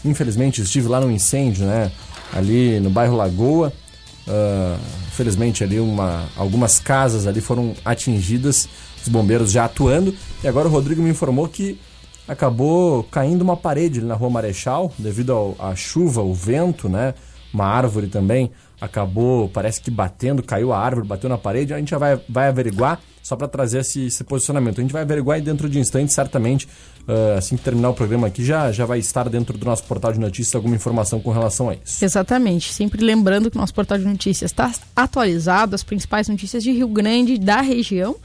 infelizmente, 0.03 0.61
estive 0.61 0.87
lá 0.87 0.99
num 0.99 1.11
incêndio, 1.11 1.65
né? 1.65 1.91
Ali 2.33 2.79
no 2.79 2.89
bairro 2.89 3.15
Lagoa. 3.15 3.71
Ah, 4.27 4.77
felizmente 5.19 5.65
ali 5.65 5.81
uma, 5.81 6.29
algumas 6.37 6.79
casas 6.79 7.27
ali 7.27 7.41
foram 7.41 7.73
atingidas, 7.83 8.69
os 9.01 9.09
bombeiros 9.09 9.51
já 9.51 9.65
atuando. 9.65 10.15
E 10.41 10.47
agora 10.47 10.69
o 10.69 10.71
Rodrigo 10.71 11.01
me 11.01 11.09
informou 11.09 11.45
que 11.49 11.77
acabou 12.25 13.03
caindo 13.03 13.41
uma 13.41 13.57
parede 13.57 13.99
ali 13.99 14.07
na 14.07 14.15
rua 14.15 14.29
Marechal, 14.29 14.93
devido 14.97 15.55
à 15.59 15.75
chuva, 15.75 16.21
o 16.21 16.33
vento, 16.33 16.87
né? 16.87 17.13
Uma 17.53 17.65
árvore 17.65 18.07
também 18.07 18.51
acabou, 18.79 19.49
parece 19.49 19.81
que 19.81 19.91
batendo, 19.91 20.41
caiu 20.41 20.71
a 20.71 20.79
árvore, 20.79 21.07
bateu 21.07 21.29
na 21.29 21.37
parede. 21.37 21.73
A 21.73 21.77
gente 21.77 21.89
já 21.89 21.97
vai, 21.97 22.19
vai 22.29 22.47
averiguar, 22.47 22.99
só 23.21 23.35
para 23.35 23.47
trazer 23.47 23.79
esse, 23.79 24.05
esse 24.05 24.23
posicionamento. 24.23 24.79
A 24.79 24.81
gente 24.81 24.93
vai 24.93 25.01
averiguar 25.01 25.37
e 25.37 25.41
dentro 25.41 25.69
de 25.69 25.79
instantes, 25.79 26.15
certamente, 26.15 26.67
ah, 27.07 27.37
assim 27.37 27.57
que 27.57 27.63
terminar 27.63 27.89
o 27.89 27.93
programa 27.93 28.27
aqui, 28.27 28.43
já, 28.43 28.71
já 28.71 28.85
vai 28.85 28.99
estar 28.99 29.27
dentro 29.29 29.57
do 29.57 29.65
nosso 29.65 29.83
portal 29.83 30.13
de 30.13 30.19
notícias 30.19 30.55
alguma 30.55 30.75
informação 30.75 31.19
com 31.19 31.31
relação 31.31 31.69
a 31.69 31.73
isso. 31.73 32.03
Exatamente. 32.03 32.71
Sempre 32.71 33.03
lembrando 33.03 33.51
que 33.51 33.57
o 33.57 33.59
nosso 33.59 33.73
portal 33.73 33.97
de 33.97 34.05
notícias 34.05 34.51
está 34.51 34.71
atualizado, 34.95 35.75
as 35.75 35.83
principais 35.83 36.27
notícias 36.29 36.63
de 36.63 36.71
Rio 36.71 36.87
Grande 36.87 37.37
da 37.37 37.61
região. 37.61 38.15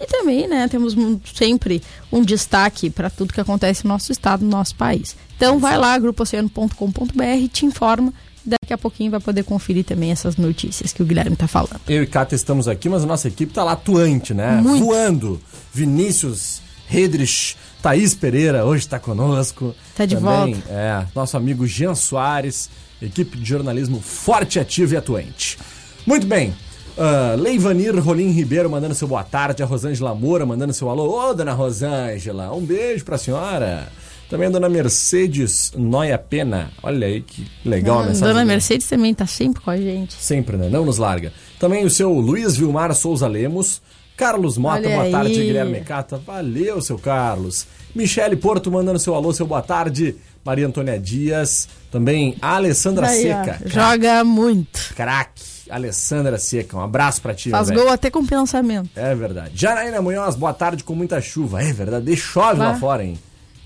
E 0.00 0.06
também, 0.06 0.48
né, 0.48 0.66
temos 0.66 0.96
sempre 1.32 1.80
um 2.10 2.22
destaque 2.22 2.90
para 2.90 3.08
tudo 3.08 3.32
que 3.32 3.40
acontece 3.40 3.84
no 3.84 3.90
nosso 3.90 4.10
estado, 4.10 4.44
no 4.44 4.50
nosso 4.50 4.74
país. 4.74 5.16
Então 5.36 5.60
vai 5.60 5.78
lá, 5.78 5.96
grupooceano.com.br, 5.96 7.48
te 7.52 7.64
informa. 7.64 8.12
Daqui 8.44 8.72
a 8.72 8.78
pouquinho 8.78 9.10
vai 9.10 9.20
poder 9.20 9.44
conferir 9.44 9.84
também 9.84 10.10
essas 10.10 10.36
notícias 10.36 10.92
que 10.92 11.02
o 11.02 11.06
Guilherme 11.06 11.34
está 11.34 11.46
falando. 11.46 11.80
Eu 11.88 12.02
e 12.02 12.06
Cata 12.06 12.34
estamos 12.34 12.66
aqui, 12.66 12.88
mas 12.88 13.04
a 13.04 13.06
nossa 13.06 13.28
equipe 13.28 13.52
tá 13.52 13.62
lá 13.62 13.72
atuante, 13.72 14.34
né? 14.34 14.60
Muito. 14.60 14.84
Voando. 14.84 15.40
Vinícius 15.72 16.60
Redrich, 16.88 17.56
Thaís 17.80 18.14
Pereira, 18.14 18.64
hoje 18.64 18.84
está 18.84 18.98
conosco. 18.98 19.74
Tá 19.96 20.04
de 20.04 20.16
Também, 20.16 20.54
volta. 20.54 20.68
É, 20.70 21.06
nosso 21.14 21.36
amigo 21.36 21.66
Jean 21.66 21.94
Soares, 21.94 22.68
equipe 23.00 23.38
de 23.38 23.44
jornalismo 23.44 24.00
forte, 24.00 24.58
ativo 24.58 24.94
e 24.94 24.96
atuante. 24.96 25.58
Muito 26.06 26.26
bem. 26.26 26.54
Uh, 26.96 27.40
Leivanir 27.40 27.98
Rolim 27.98 28.30
Ribeiro 28.30 28.68
mandando 28.68 28.94
seu 28.94 29.08
boa 29.08 29.24
tarde, 29.24 29.62
a 29.62 29.66
Rosângela 29.66 30.14
Moura 30.14 30.44
mandando 30.44 30.74
seu 30.74 30.90
alô. 30.90 31.08
Ô, 31.08 31.32
dona 31.32 31.52
Rosângela, 31.52 32.52
um 32.52 32.60
beijo 32.60 33.04
pra 33.04 33.16
senhora. 33.16 33.88
Também 34.32 34.48
a 34.48 34.50
dona 34.50 34.66
Mercedes 34.66 35.72
Noia 35.76 36.16
Pena. 36.16 36.70
Olha 36.82 37.06
aí 37.06 37.20
que 37.20 37.46
legal 37.66 37.98
a 38.00 38.04
mensagem. 38.06 38.28
Dona. 38.34 38.46
Mercedes 38.46 38.88
também 38.88 39.12
está 39.12 39.26
sempre 39.26 39.60
com 39.60 39.70
a 39.70 39.76
gente. 39.76 40.14
Sempre, 40.14 40.56
né? 40.56 40.70
Não 40.70 40.86
nos 40.86 40.96
larga. 40.96 41.34
Também 41.60 41.84
o 41.84 41.90
seu 41.90 42.10
Luiz 42.14 42.56
Vilmar 42.56 42.94
Souza 42.94 43.28
Lemos. 43.28 43.82
Carlos 44.16 44.56
Mota, 44.56 44.78
Olha 44.78 44.88
boa 44.88 45.02
aí. 45.02 45.12
tarde, 45.12 45.34
Guilherme 45.34 45.80
Cata. 45.82 46.16
Valeu, 46.16 46.80
seu 46.80 46.98
Carlos. 46.98 47.66
Michele 47.94 48.34
Porto 48.34 48.70
mandando 48.70 48.98
seu 48.98 49.14
alô, 49.14 49.34
seu 49.34 49.46
boa 49.46 49.60
tarde. 49.60 50.16
Maria 50.42 50.66
Antônia 50.66 50.98
Dias. 50.98 51.68
Também 51.90 52.34
a 52.40 52.56
Alessandra 52.56 53.08
Aí, 53.08 53.30
ó, 53.30 53.44
Seca. 53.44 53.60
joga 53.68 54.24
muito. 54.24 54.94
Craque. 54.96 55.42
Alessandra 55.68 56.38
Seca. 56.38 56.74
Um 56.78 56.80
abraço 56.80 57.20
pra 57.20 57.34
ti, 57.34 57.50
Faz 57.50 57.68
gol 57.68 57.90
até 57.90 58.10
com 58.10 58.24
pensamento. 58.24 58.88
É 58.96 59.14
verdade. 59.14 59.50
Janaína 59.54 60.00
Munhoz, 60.00 60.36
boa 60.36 60.54
tarde 60.54 60.82
com 60.84 60.94
muita 60.94 61.20
chuva. 61.20 61.62
É 61.62 61.70
verdade. 61.70 62.16
Chove 62.16 62.58
lá 62.58 62.74
fora, 62.76 63.04
hein? 63.04 63.18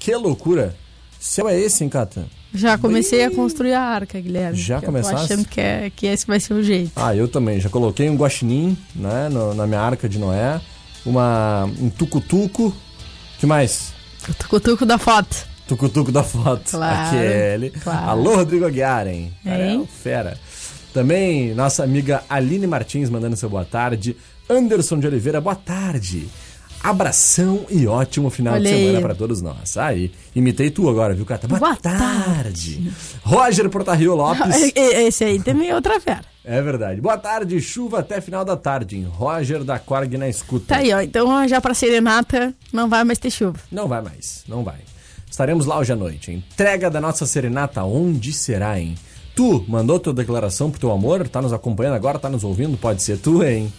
Que 0.07 0.15
loucura. 0.15 0.73
Céu 1.19 1.49
é 1.49 1.59
esse, 1.59 1.83
hein, 1.83 1.91
Cata? 1.91 2.27
Já 2.55 2.79
comecei 2.79 3.25
a 3.25 3.31
construir 3.33 3.73
a 3.73 3.81
arca, 3.83 4.21
Guilherme. 4.21 4.57
Já 4.57 4.79
que 4.79 4.85
Eu 4.85 4.91
começaste? 4.93 5.17
tô 5.17 5.35
achando 5.35 5.49
que, 5.49 5.61
é, 5.61 5.91
que 5.91 6.07
esse 6.07 6.25
vai 6.25 6.39
ser 6.39 6.55
o 6.55 6.63
jeito. 6.63 6.93
Ah, 6.95 7.13
eu 7.13 7.27
também. 7.27 7.59
Já 7.59 7.69
coloquei 7.69 8.09
um 8.09 8.15
guaxinim, 8.15 8.79
né, 8.95 9.29
no- 9.29 9.53
na 9.53 9.67
minha 9.67 9.81
arca 9.81 10.09
de 10.09 10.17
Noé. 10.21 10.61
Uma, 11.05 11.65
um 11.81 11.91
tucutuco. 11.91 12.73
que 13.41 13.47
mais? 13.47 13.93
O 14.29 14.35
tucutuco 14.35 14.87
da 14.87 14.97
foto. 14.97 15.37
Tucutuco 15.67 16.13
da 16.13 16.23
foto. 16.23 16.71
Claro, 16.71 17.09
Aquele. 17.19 17.71
claro. 17.71 18.09
Alô, 18.11 18.37
Rodrigo 18.37 18.65
Aguiar, 18.65 19.09
hein? 19.09 19.35
É 19.45 19.77
fera. 20.05 20.39
Também 20.95 21.53
nossa 21.53 21.83
amiga 21.83 22.23
Aline 22.31 22.69
Martins 22.69 23.11
mandando 23.11 23.37
seu 23.37 23.51
boa 23.51 23.65
tarde. 23.65 24.17
Anderson 24.49 25.01
de 25.01 25.09
Oliveira, 25.09 25.41
boa 25.41 25.57
tarde. 25.57 26.29
Abração 26.91 27.67
e 27.69 27.87
ótimo 27.87 28.31
final 28.31 28.55
Olha 28.55 28.63
de 28.63 28.69
semana 28.69 29.01
para 29.01 29.15
todos 29.15 29.43
nós. 29.43 29.77
Aí, 29.77 30.13
imitei 30.35 30.71
tu 30.71 30.89
agora, 30.89 31.15
viu, 31.15 31.25
Cata? 31.25 31.49
Boa, 31.49 31.59
Boa 31.59 31.77
tarde. 31.77 32.93
Roger 33.23 33.69
Portarrio 33.69 34.15
Lopes. 34.15 34.73
Esse 34.77 35.25
aí 35.25 35.43
também 35.43 35.71
é 35.71 35.75
outra 35.75 35.99
fera. 36.01 36.25
É 36.45 36.63
verdade. 36.63 37.01
Boa 37.01 37.19
tarde, 37.19 37.61
chuva 37.61 37.99
até 37.99 38.21
final 38.21 38.45
da 38.45 38.57
tarde. 38.57 38.97
Hein? 38.97 39.09
Roger 39.11 39.65
da 39.65 39.79
Corg 39.81 40.17
na 40.17 40.29
escuta. 40.29 40.75
Tá 40.75 40.77
aí, 40.77 40.93
ó. 40.93 41.01
Então 41.01 41.49
já 41.49 41.61
pra 41.61 41.75
serenata 41.75 42.55
não 42.73 42.89
vai 42.89 43.03
mais 43.03 43.19
ter 43.19 43.31
chuva. 43.31 43.59
Não 43.71 43.89
vai 43.89 44.01
mais, 44.01 44.45
não 44.47 44.63
vai. 44.63 44.79
Estaremos 45.29 45.67
lá 45.67 45.79
hoje 45.79 45.93
à 45.93 45.97
noite. 45.97 46.31
Entrega 46.31 46.89
da 46.89 47.01
nossa 47.01 47.27
serenata, 47.27 47.83
onde 47.83 48.33
será, 48.33 48.79
hein? 48.79 48.95
Tu 49.35 49.65
mandou 49.69 49.99
tua 49.99 50.15
declaração 50.15 50.71
pro 50.71 50.81
teu 50.81 50.93
amor? 50.93 51.29
Tá 51.29 51.43
nos 51.43 51.53
acompanhando 51.53 51.95
agora? 51.95 52.19
Tá 52.19 52.29
nos 52.31 52.45
ouvindo? 52.45 52.77
Pode 52.79 53.03
ser 53.03 53.19
tu, 53.19 53.43
hein? 53.43 53.71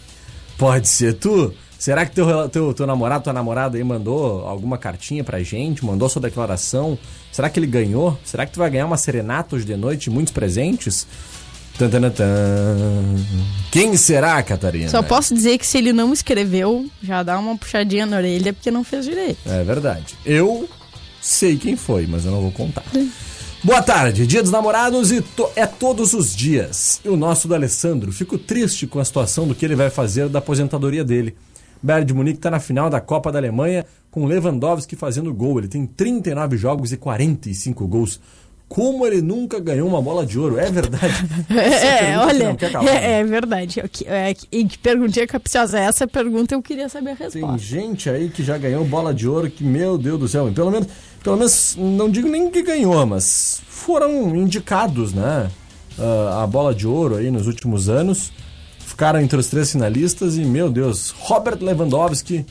Pode 0.57 0.87
ser 0.87 1.13
tu? 1.13 1.53
Será 1.79 2.05
que 2.05 2.15
teu, 2.15 2.49
teu, 2.49 2.73
teu 2.73 2.87
namorado, 2.87 3.23
tua 3.25 3.33
namorada 3.33 3.77
aí 3.77 3.83
mandou 3.83 4.47
alguma 4.47 4.77
cartinha 4.77 5.23
pra 5.23 5.41
gente? 5.43 5.85
Mandou 5.85 6.09
sua 6.09 6.21
declaração? 6.21 6.97
Será 7.31 7.49
que 7.49 7.59
ele 7.59 7.67
ganhou? 7.67 8.17
Será 8.25 8.45
que 8.45 8.51
tu 8.53 8.59
vai 8.59 8.69
ganhar 8.69 8.85
uma 8.85 8.97
serenata 8.97 9.55
hoje 9.55 9.65
de 9.65 9.75
noite 9.77 10.07
e 10.07 10.09
muitos 10.09 10.33
presentes? 10.33 11.05
Tan, 11.77 11.89
tan, 11.89 12.01
tan, 12.01 12.09
tan. 12.09 13.15
Quem 13.71 13.95
será, 13.95 14.41
Catarina? 14.41 14.89
Só 14.89 15.03
posso 15.03 15.35
dizer 15.35 15.59
que 15.59 15.67
se 15.67 15.77
ele 15.77 15.93
não 15.93 16.11
escreveu, 16.11 16.87
já 17.03 17.21
dá 17.21 17.37
uma 17.37 17.55
puxadinha 17.55 18.05
na 18.07 18.17
orelha 18.17 18.51
porque 18.53 18.71
não 18.71 18.83
fez 18.83 19.05
direito. 19.05 19.37
É 19.45 19.63
verdade. 19.63 20.15
Eu 20.25 20.67
sei 21.21 21.57
quem 21.57 21.75
foi, 21.75 22.07
mas 22.07 22.25
eu 22.25 22.31
não 22.31 22.41
vou 22.41 22.51
contar. 22.51 22.83
Boa 23.63 23.81
tarde, 23.83 24.25
dia 24.25 24.41
dos 24.41 24.51
namorados 24.51 25.11
e 25.11 25.21
to- 25.21 25.49
é 25.55 25.67
todos 25.67 26.13
os 26.13 26.35
dias. 26.35 26.99
E 27.05 27.09
o 27.09 27.15
nosso 27.17 27.47
do 27.47 27.53
Alessandro, 27.53 28.11
fico 28.11 28.37
triste 28.39 28.87
com 28.87 28.99
a 28.99 29.05
situação 29.05 29.47
do 29.47 29.53
que 29.53 29.63
ele 29.65 29.75
vai 29.75 29.89
fazer 29.91 30.29
da 30.29 30.39
aposentadoria 30.39 31.03
dele. 31.03 31.35
Bayern 31.81 32.05
de 32.05 32.13
Munique 32.13 32.39
está 32.39 32.49
na 32.51 32.59
final 32.59 32.89
da 32.89 32.99
Copa 32.99 33.31
da 33.31 33.39
Alemanha 33.39 33.85
com 34.11 34.25
Lewandowski 34.25 34.95
fazendo 34.95 35.33
gol. 35.33 35.59
Ele 35.59 35.67
tem 35.67 35.85
39 35.85 36.57
jogos 36.57 36.91
e 36.91 36.97
45 36.97 37.87
gols. 37.87 38.19
Como 38.69 39.07
ele 39.07 39.21
nunca 39.21 39.61
ganhou 39.61 39.87
uma 39.87 40.01
bola 40.01 40.25
de 40.25 40.37
ouro, 40.37 40.59
é 40.59 40.69
verdade. 40.69 41.13
É, 41.49 42.11
que 42.11 42.17
olha, 42.17 42.55
quer 42.55 42.69
calar, 42.71 42.93
né? 42.93 43.05
é, 43.05 43.19
é 43.19 43.23
verdade. 43.23 43.79
Eu 43.79 43.87
que- 43.87 44.05
é, 44.05 44.33
que- 44.33 44.47
e 44.51 44.65
que 44.65 44.77
perguntinha 44.77 45.25
capciosa 45.25 45.79
é 45.79 45.83
essa 45.83 46.05
pergunta 46.05 46.53
eu 46.53 46.61
queria 46.61 46.89
saber 46.89 47.11
a 47.11 47.15
Tem 47.15 47.27
resposta. 47.27 47.57
gente 47.57 48.09
aí 48.09 48.29
que 48.29 48.43
já 48.43 48.57
ganhou 48.57 48.83
bola 48.83 49.13
de 49.13 49.25
ouro 49.25 49.49
que, 49.49 49.63
meu 49.63 49.97
Deus 49.97 50.19
do 50.19 50.27
céu, 50.27 50.51
pelo 50.53 50.69
menos, 50.69 50.87
pelo 51.23 51.37
menos 51.37 51.77
não 51.79 52.09
digo 52.09 52.27
nem 52.27 52.51
que 52.51 52.61
ganhou, 52.61 53.05
mas 53.05 53.61
foram 53.69 54.35
indicados, 54.35 55.13
né? 55.13 55.49
ah, 55.97 56.43
a 56.43 56.47
bola 56.47 56.75
de 56.75 56.85
ouro 56.85 57.15
aí 57.15 57.31
nos 57.31 57.47
últimos 57.47 57.87
anos. 57.87 58.33
Ficaram 58.97 59.21
entre 59.21 59.37
os 59.37 59.45
três 59.45 59.71
finalistas 59.71 60.37
e, 60.37 60.41
meu 60.43 60.71
Deus, 60.71 61.11
Robert 61.19 61.59
Lewandowski, 61.61 62.43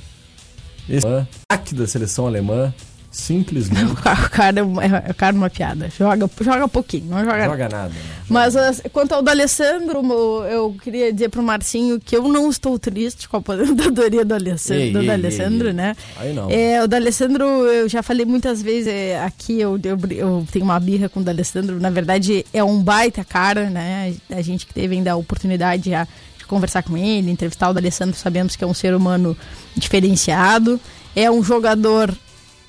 esse 0.88 1.04
craque 1.48 1.74
da 1.74 1.88
seleção 1.88 2.24
alemã, 2.24 2.72
simplesmente 3.10 3.90
O 3.90 4.30
cara, 4.30 4.60
é 4.60 4.62
é, 4.62 5.10
o 5.10 5.14
cara 5.14 5.34
é 5.34 5.38
uma 5.40 5.50
piada. 5.50 5.90
Joga, 5.98 6.30
joga 6.40 6.68
pouquinho, 6.68 7.06
não 7.06 7.24
joga, 7.24 7.46
joga 7.46 7.68
nada. 7.68 7.88
Né? 7.88 7.94
Mas 8.28 8.54
as- 8.54 8.80
quanto 8.92 9.10
ao 9.12 9.22
D'Alessandro, 9.22 10.04
mo- 10.04 10.44
eu 10.44 10.72
queria 10.80 11.12
dizer 11.12 11.30
pro 11.30 11.42
Marcinho 11.42 11.98
que 11.98 12.16
eu 12.16 12.28
não 12.28 12.48
estou 12.48 12.78
triste 12.78 13.28
com 13.28 13.38
a 13.38 13.40
aposentadoria 13.40 14.24
do 14.24 14.32
Alessandro, 14.34 14.82
Ei, 14.84 14.92
do 14.92 15.00
ei, 15.00 15.06
D'Alessandro, 15.08 15.66
ei, 15.66 15.72
né? 15.72 15.96
Aí 16.16 16.32
não. 16.32 16.48
É, 16.48 16.80
o 16.80 16.86
D'Alessandro, 16.86 17.44
eu 17.44 17.88
já 17.88 18.04
falei 18.04 18.24
muitas 18.24 18.62
vezes 18.62 18.86
é, 18.86 19.20
aqui, 19.20 19.60
eu, 19.60 19.76
eu, 19.82 19.98
eu 20.12 20.46
tenho 20.52 20.64
uma 20.64 20.78
birra 20.78 21.08
com 21.08 21.18
o 21.18 21.24
D'Alessandro. 21.24 21.80
Na 21.80 21.90
verdade, 21.90 22.46
é 22.54 22.62
um 22.62 22.80
baita 22.80 23.24
cara, 23.24 23.68
né? 23.68 24.14
A 24.30 24.42
gente 24.42 24.64
que 24.64 24.72
teve 24.72 24.94
ainda 24.94 25.10
a 25.10 25.16
oportunidade 25.16 25.90
já 25.90 26.06
conversar 26.46 26.82
com 26.82 26.96
ele, 26.96 27.30
entrevistar 27.30 27.70
o 27.70 27.74
D'Alessandro, 27.74 28.16
sabemos 28.16 28.56
que 28.56 28.64
é 28.64 28.66
um 28.66 28.74
ser 28.74 28.94
humano 28.94 29.36
diferenciado. 29.76 30.80
É 31.14 31.30
um 31.30 31.42
jogador 31.42 32.14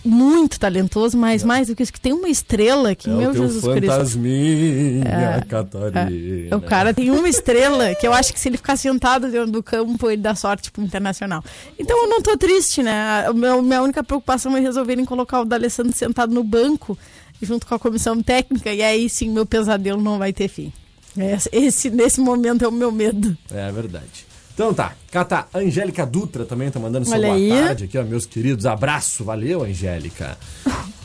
muito 0.05 0.57
talentoso, 0.57 1.17
mas 1.17 1.43
mais 1.43 1.67
do 1.67 1.75
que 1.75 1.83
isso, 1.83 1.91
que 1.91 1.99
tem 1.99 2.13
uma 2.13 2.29
estrela 2.29 2.95
que, 2.95 3.09
É 3.09 3.13
meu 3.13 3.33
Jesus 3.33 3.61
Cristo. 3.61 3.87
fantasminha, 3.91 5.03
É, 5.03 5.41
Catarina. 5.45 6.47
É, 6.49 6.55
o 6.55 6.61
cara 6.61 6.93
tem 6.93 7.11
uma 7.11 7.27
estrela 7.27 7.93
que 7.95 8.07
eu 8.07 8.13
acho 8.13 8.31
que 8.31 8.39
se 8.39 8.47
ele 8.47 8.55
ficar 8.55 8.77
sentado 8.77 9.29
dentro 9.29 9.51
do 9.51 9.61
campo, 9.61 10.09
ele 10.09 10.21
dá 10.21 10.33
sorte 10.33 10.71
pro 10.71 10.81
internacional. 10.81 11.43
Então 11.77 12.03
eu 12.03 12.09
não 12.09 12.21
tô 12.21 12.37
triste, 12.37 12.81
né? 12.81 13.25
A 13.27 13.33
meu- 13.33 13.61
minha 13.61 13.81
única 13.81 14.01
preocupação 14.01 14.55
é 14.55 14.61
resolverem 14.61 15.03
colocar 15.03 15.41
o 15.41 15.45
D'Alessandro 15.45 15.91
sentado 15.93 16.33
no 16.33 16.43
banco, 16.43 16.97
junto 17.41 17.65
com 17.67 17.75
a 17.75 17.79
comissão 17.79 18.21
técnica, 18.23 18.71
e 18.73 18.81
aí 18.81 19.09
sim 19.09 19.29
meu 19.29 19.45
pesadelo 19.45 20.01
não 20.01 20.17
vai 20.17 20.31
ter 20.31 20.47
fim. 20.47 20.71
Esse, 21.17 21.49
esse, 21.51 21.89
nesse 21.89 22.19
momento 22.19 22.63
é 22.63 22.67
o 22.67 22.71
meu 22.71 22.91
medo. 22.91 23.37
É 23.51 23.71
verdade. 23.71 24.25
Então 24.53 24.73
tá, 24.73 24.93
Cata, 25.11 25.45
Angélica 25.53 26.05
Dutra 26.05 26.43
também 26.43 26.71
tá 26.71 26.79
mandando 26.79 27.05
seu 27.05 27.19
boa 27.21 27.35
aí. 27.35 27.49
tarde 27.49 27.83
aqui, 27.85 27.97
ó, 27.97 28.03
meus 28.03 28.25
queridos. 28.25 28.65
Abraço, 28.65 29.23
valeu, 29.23 29.63
Angélica. 29.63 30.37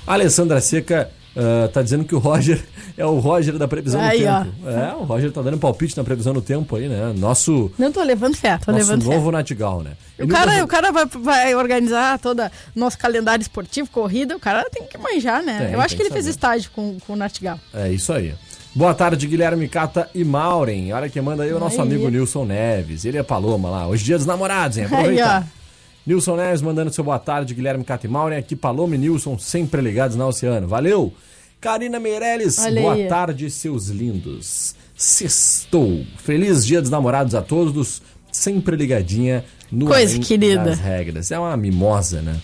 A 0.06 0.14
Alessandra 0.14 0.60
Seca 0.60 1.10
ah, 1.36 1.68
tá 1.72 1.82
dizendo 1.82 2.04
que 2.04 2.14
o 2.14 2.18
Roger 2.18 2.62
é 2.96 3.04
o 3.06 3.18
Roger 3.18 3.56
da 3.56 3.66
previsão 3.66 4.00
Aí, 4.00 4.20
do 4.20 4.24
tempo. 4.24 4.68
É, 4.68 4.94
o 4.94 5.04
Roger 5.04 5.32
tá 5.32 5.40
dando 5.40 5.58
palpite 5.58 5.96
na 5.96 6.04
previsão 6.04 6.34
do 6.34 6.42
tempo 6.42 6.76
aí, 6.76 6.88
né? 6.88 7.12
Nosso, 7.16 7.72
Não 7.78 7.90
tô 7.90 8.02
levando 8.02 8.36
fé, 8.36 8.58
tô 8.58 8.70
nosso 8.70 8.84
levando 8.84 9.04
fé. 9.04 9.14
novo 9.14 9.30
Natigal, 9.30 9.82
né? 9.82 9.92
O 10.18 10.28
cara, 10.28 10.62
o 10.62 10.68
cara 10.68 10.92
vai, 10.92 11.06
vai 11.06 11.54
organizar 11.54 12.18
todo 12.18 12.42
nosso 12.74 12.98
calendário 12.98 13.42
esportivo, 13.42 13.88
corrida, 13.90 14.36
o 14.36 14.40
cara 14.40 14.64
tem 14.70 14.84
que 14.84 14.98
manjar, 14.98 15.42
né? 15.42 15.66
Tem, 15.66 15.72
eu 15.72 15.80
acho 15.80 15.88
tem 15.88 15.96
que 15.96 16.02
ele 16.02 16.08
que 16.10 16.14
fez 16.14 16.26
saber. 16.26 16.34
estágio 16.34 16.70
com, 16.74 16.98
com 17.00 17.14
o 17.14 17.16
Nartigal. 17.16 17.58
É 17.72 17.90
isso 17.90 18.12
aí. 18.12 18.34
Boa 18.74 18.94
tarde, 18.94 19.26
Guilherme 19.26 19.68
Cata 19.68 20.08
e 20.14 20.24
Maureen. 20.24 20.92
Olha 20.92 21.08
quem 21.08 21.20
manda 21.20 21.42
aí 21.42 21.52
o 21.52 21.60
nosso 21.60 21.80
amigo 21.80 22.08
Nilson 22.08 22.46
Neves. 22.46 23.04
Ele 23.04 23.18
é 23.18 23.22
Paloma 23.22 23.68
lá. 23.68 23.86
Hoje 23.86 24.02
é 24.02 24.06
dia 24.06 24.16
dos 24.16 24.26
namorados, 24.26 24.78
hein? 24.78 24.84
Aí, 24.84 24.94
Aproveitar. 24.94 25.46
ó. 25.46 25.62
Nilson 26.06 26.36
Neves 26.36 26.62
mandando 26.62 26.92
seu 26.92 27.04
boa 27.04 27.18
tarde, 27.18 27.54
Guilherme 27.54 27.84
Cata 27.84 28.06
e 28.06 28.10
Maureen. 28.10 28.38
Aqui 28.38 28.56
Paloma 28.56 28.94
e 28.94 28.98
Nilson 28.98 29.38
sempre 29.38 29.82
ligados 29.82 30.16
na 30.16 30.26
Oceano. 30.26 30.66
Valeu! 30.66 31.12
Karina 31.60 32.00
Meirelles, 32.00 32.58
Olha 32.58 32.80
boa 32.80 32.94
aí. 32.94 33.06
tarde, 33.06 33.48
seus 33.50 33.88
lindos. 33.88 34.74
Sextou. 34.96 36.04
Feliz 36.16 36.66
dia 36.66 36.80
dos 36.80 36.90
namorados 36.90 37.34
a 37.34 37.42
todos. 37.42 38.00
Sempre 38.32 38.74
ligadinha 38.74 39.44
no 39.70 39.86
Coisa 39.86 40.18
querida. 40.18 40.64
das 40.64 40.78
regras. 40.80 41.30
É 41.30 41.38
uma 41.38 41.56
mimosa, 41.56 42.22
né? 42.22 42.34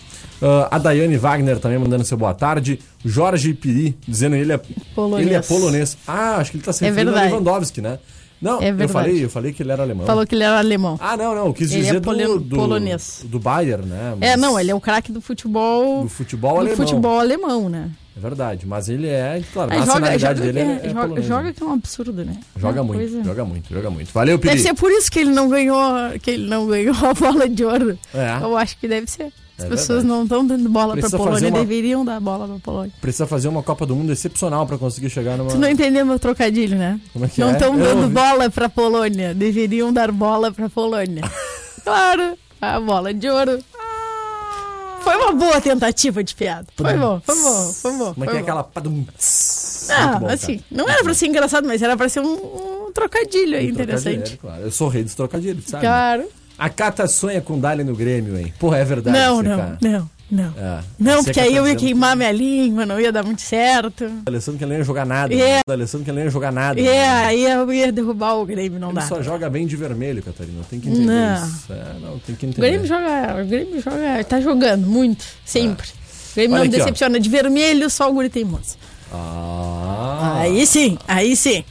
Ah, 0.41 0.67
a 0.71 0.77
Daiane 0.79 1.17
Wagner 1.17 1.59
também 1.59 1.77
mandando 1.77 2.03
seu 2.03 2.17
boa 2.17 2.33
tarde. 2.33 2.79
Jorge 3.03 3.53
Piri 3.53 3.97
dizendo 4.07 4.35
ele 4.35 4.53
é 4.53 4.59
Polonês. 4.95 5.27
Ele 5.27 5.35
é 5.35 5.41
polonês. 5.41 5.97
Ah, 6.07 6.37
acho 6.37 6.51
que 6.51 6.57
ele 6.57 6.63
tá 6.63 6.73
se 6.73 6.83
É 6.83 6.87
referindo 6.87 7.11
a 7.11 7.13
verdade. 7.13 7.31
Lewandowski, 7.33 7.81
né? 7.81 7.99
Não, 8.41 8.61
É 8.61 8.69
eu 8.69 8.87
falei, 8.87 9.25
eu 9.25 9.29
falei 9.29 9.51
que 9.51 9.61
ele 9.61 9.71
era 9.73 9.83
alemão. 9.83 10.05
Falou 10.05 10.25
que 10.25 10.33
ele 10.33 10.45
era 10.45 10.57
alemão. 10.59 10.97
Ah, 11.01 11.17
não, 11.17 11.35
não, 11.35 11.47
eu 11.47 11.53
quis 11.53 11.69
Ele 11.73 11.81
dizer 11.81 11.97
é 11.97 11.99
do, 11.99 12.39
do 12.39 12.55
polonês. 12.55 13.25
do 13.25 13.37
Bayern, 13.37 13.85
né? 13.85 14.15
É, 14.21 14.29
Mas- 14.31 14.39
não, 14.39 14.57
ele 14.57 14.71
é 14.71 14.75
o 14.75 14.79
craque 14.79 15.11
do 15.11 15.19
futebol. 15.19 16.03
do 16.03 16.09
futebol 16.09 16.53
do 16.53 16.59
alemão. 16.61 16.77
futebol 16.77 17.19
alemão, 17.19 17.67
né? 17.67 17.91
É 18.15 18.19
verdade, 18.21 18.65
mas 18.65 18.87
ele 18.89 19.07
é, 19.07 19.41
claro, 19.53 19.71
a 19.71 19.73
Aí 19.73 19.79
joga, 19.79 19.91
nacionalidade 19.99 20.39
joga, 20.39 20.53
dele 20.53 20.59
é, 20.59 20.63
é, 20.63 20.85
é 20.85 20.89
joga, 20.89 21.01
polonês, 21.01 21.25
joga 21.27 21.53
que 21.53 21.63
é 21.63 21.65
um 21.65 21.73
absurdo, 21.73 22.25
né? 22.25 22.37
Joga 22.57 22.79
É 22.79 22.81
uma 22.81 22.87
muito, 22.93 22.99
coisa- 23.11 23.23
joga 23.25 23.45
muito, 23.45 23.73
joga 23.73 23.89
muito. 23.89 24.13
Valeu, 24.13 24.39
Piri. 24.39 24.51
Deve 24.55 24.63
ser 24.63 24.73
por 24.73 24.89
isso 24.91 25.11
que 25.11 25.19
ele 25.19 25.31
não 25.31 25.49
ganhou, 25.49 25.81
que 26.21 26.31
ele 26.31 26.47
não 26.47 26.65
ganhou 26.65 26.95
a 26.95 27.13
bola 27.13 27.47
de 27.49 27.65
ouro. 27.65 27.97
É. 28.13 28.37
Eu 28.41 28.55
acho 28.57 28.77
que 28.77 28.87
deve 28.87 29.07
ser. 29.11 29.33
As 29.59 29.65
É 29.65 29.69
pessoas 29.69 29.87
verdade. 30.03 30.07
não 30.07 30.23
estão 30.23 30.45
dando 30.47 30.69
bola 30.69 30.93
Precisa 30.93 31.17
pra 31.17 31.25
Polônia, 31.25 31.49
uma- 31.49 31.59
deveriam 31.59 32.05
dar 32.05 32.19
bola 32.19 32.47
pra 32.47 32.57
Polônia. 32.59 32.91
Precisa 33.01 33.27
fazer 33.27 33.47
uma 33.49 33.61
Copa 33.61 33.85
do 33.85 33.95
Mundo 33.95 34.11
excepcional 34.11 34.65
pra 34.65 34.77
conseguir 34.77 35.09
chegar 35.09 35.37
numa... 35.37 35.49
Tu 35.51 35.57
não 35.57 35.69
entendeu 35.69 36.05
meu 36.05 36.17
trocadilho, 36.17 36.77
né? 36.77 36.99
Como 37.13 37.25
é 37.25 37.27
que 37.27 37.41
não 37.41 37.49
é? 37.49 37.51
estão 37.53 37.77
Eu 37.77 37.95
dando 37.95 38.09
bola 38.13 38.49
pra 38.49 38.69
Polônia, 38.69 39.33
deveriam 39.33 39.91
dar 39.91 40.11
bola 40.11 40.51
pra 40.51 40.69
Polônia. 40.69 41.23
claro, 41.83 42.37
a 42.61 42.79
bola 42.79 43.13
de 43.13 43.29
ouro. 43.29 43.59
Foi 45.01 45.15
uma 45.15 45.31
boa 45.31 45.61
tentativa 45.61 46.23
de 46.23 46.35
piada. 46.35 46.67
Foi 46.75 46.93
bom, 46.97 47.21
foi 47.25 47.35
bom, 47.35 47.73
foi 47.73 47.91
bom. 47.97 48.13
Como 48.13 48.23
é 48.23 48.27
que 48.27 48.33
foi 48.33 48.39
é 48.41 48.43
bom. 48.43 48.59
aquela... 48.59 48.89
Muito 48.89 49.13
Ah, 49.91 50.19
bom, 50.19 50.27
assim, 50.27 50.57
cara. 50.57 50.65
não 50.71 50.89
era 50.89 51.03
pra 51.03 51.13
ser 51.13 51.27
engraçado, 51.27 51.65
mas 51.67 51.81
era 51.81 51.95
pra 51.97 52.09
ser 52.09 52.19
um, 52.19 52.33
um 52.87 52.91
trocadilho 52.93 53.57
aí 53.57 53.67
Um 53.67 53.69
interessante. 53.71 54.13
trocadilho, 54.37 54.39
claro. 54.39 54.61
Eu 54.63 54.71
sou 54.71 54.87
rei 54.89 55.03
dos 55.03 55.15
trocadilhos, 55.15 55.65
sabe? 55.65 55.83
Claro. 55.85 56.25
A 56.59 56.69
Cata 56.69 57.07
sonha 57.07 57.39
com 57.41 57.57
Dali 57.59 57.83
no 57.83 57.95
Grêmio, 57.95 58.37
hein? 58.37 58.53
Porra, 58.59 58.77
é 58.79 58.83
verdade. 58.85 59.17
Não, 59.17 59.37
você, 59.37 59.47
não, 59.47 59.57
cara. 59.57 59.77
não, 59.81 60.09
não. 60.29 60.53
É. 60.57 60.79
Não, 60.99 61.15
porque 61.23 61.31
que 61.31 61.39
aí 61.39 61.55
eu 61.55 61.65
ia 61.65 61.75
queimar 61.75 62.15
minha 62.17 62.31
língua, 62.31 62.85
não 62.85 62.99
ia 62.99 63.11
dar 63.13 63.23
muito 63.23 63.41
certo. 63.41 64.03
O 64.05 64.23
Alessandro 64.29 64.57
que 64.57 64.63
ele 64.65 64.73
não 64.73 64.79
ia 64.79 64.83
jogar 64.83 65.05
nada. 65.05 65.33
É. 65.33 65.37
né? 65.37 65.61
O 65.65 65.71
Alessandro 65.71 66.03
que 66.03 66.11
ele 66.11 66.17
não 66.19 66.25
ia 66.25 66.29
jogar 66.31 66.51
nada. 66.51 66.79
É, 66.79 66.83
né? 66.83 67.07
aí 67.25 67.43
eu 67.45 67.71
ia 67.73 67.91
derrubar 67.91 68.33
o 68.35 68.45
Grêmio, 68.45 68.77
não 68.77 68.89
Ele 68.89 68.99
dá. 68.99 69.07
só 69.07 69.23
joga 69.23 69.49
bem 69.49 69.65
de 69.65 69.75
vermelho, 69.77 70.21
Catarina. 70.21 70.61
Tem 70.69 70.79
que 70.81 70.89
entender 70.89 71.05
Não. 71.07 71.47
isso. 71.47 71.71
É, 71.73 71.99
não, 72.01 72.19
tem 72.19 72.35
que 72.35 72.45
O 72.45 72.49
entender. 72.49 72.67
Grêmio 72.69 72.85
joga, 72.87 73.41
o 73.41 73.45
Grêmio 73.47 73.81
joga, 73.81 74.23
tá 74.25 74.41
jogando 74.41 74.85
muito, 74.85 75.25
sempre. 75.45 75.87
O 75.87 76.35
Grêmio 76.35 76.55
Olha 76.57 76.63
não 76.65 76.69
aqui, 76.69 76.75
ó. 76.75 76.79
decepciona. 76.83 77.19
De 77.19 77.29
vermelho, 77.29 77.89
só 77.89 78.09
o 78.09 78.13
guri 78.13 78.29
teimoso. 78.29 78.75
Ah. 79.11 80.39
Aí 80.41 80.65
sim, 80.67 80.97
aí 81.07 81.35
sim. 81.35 81.63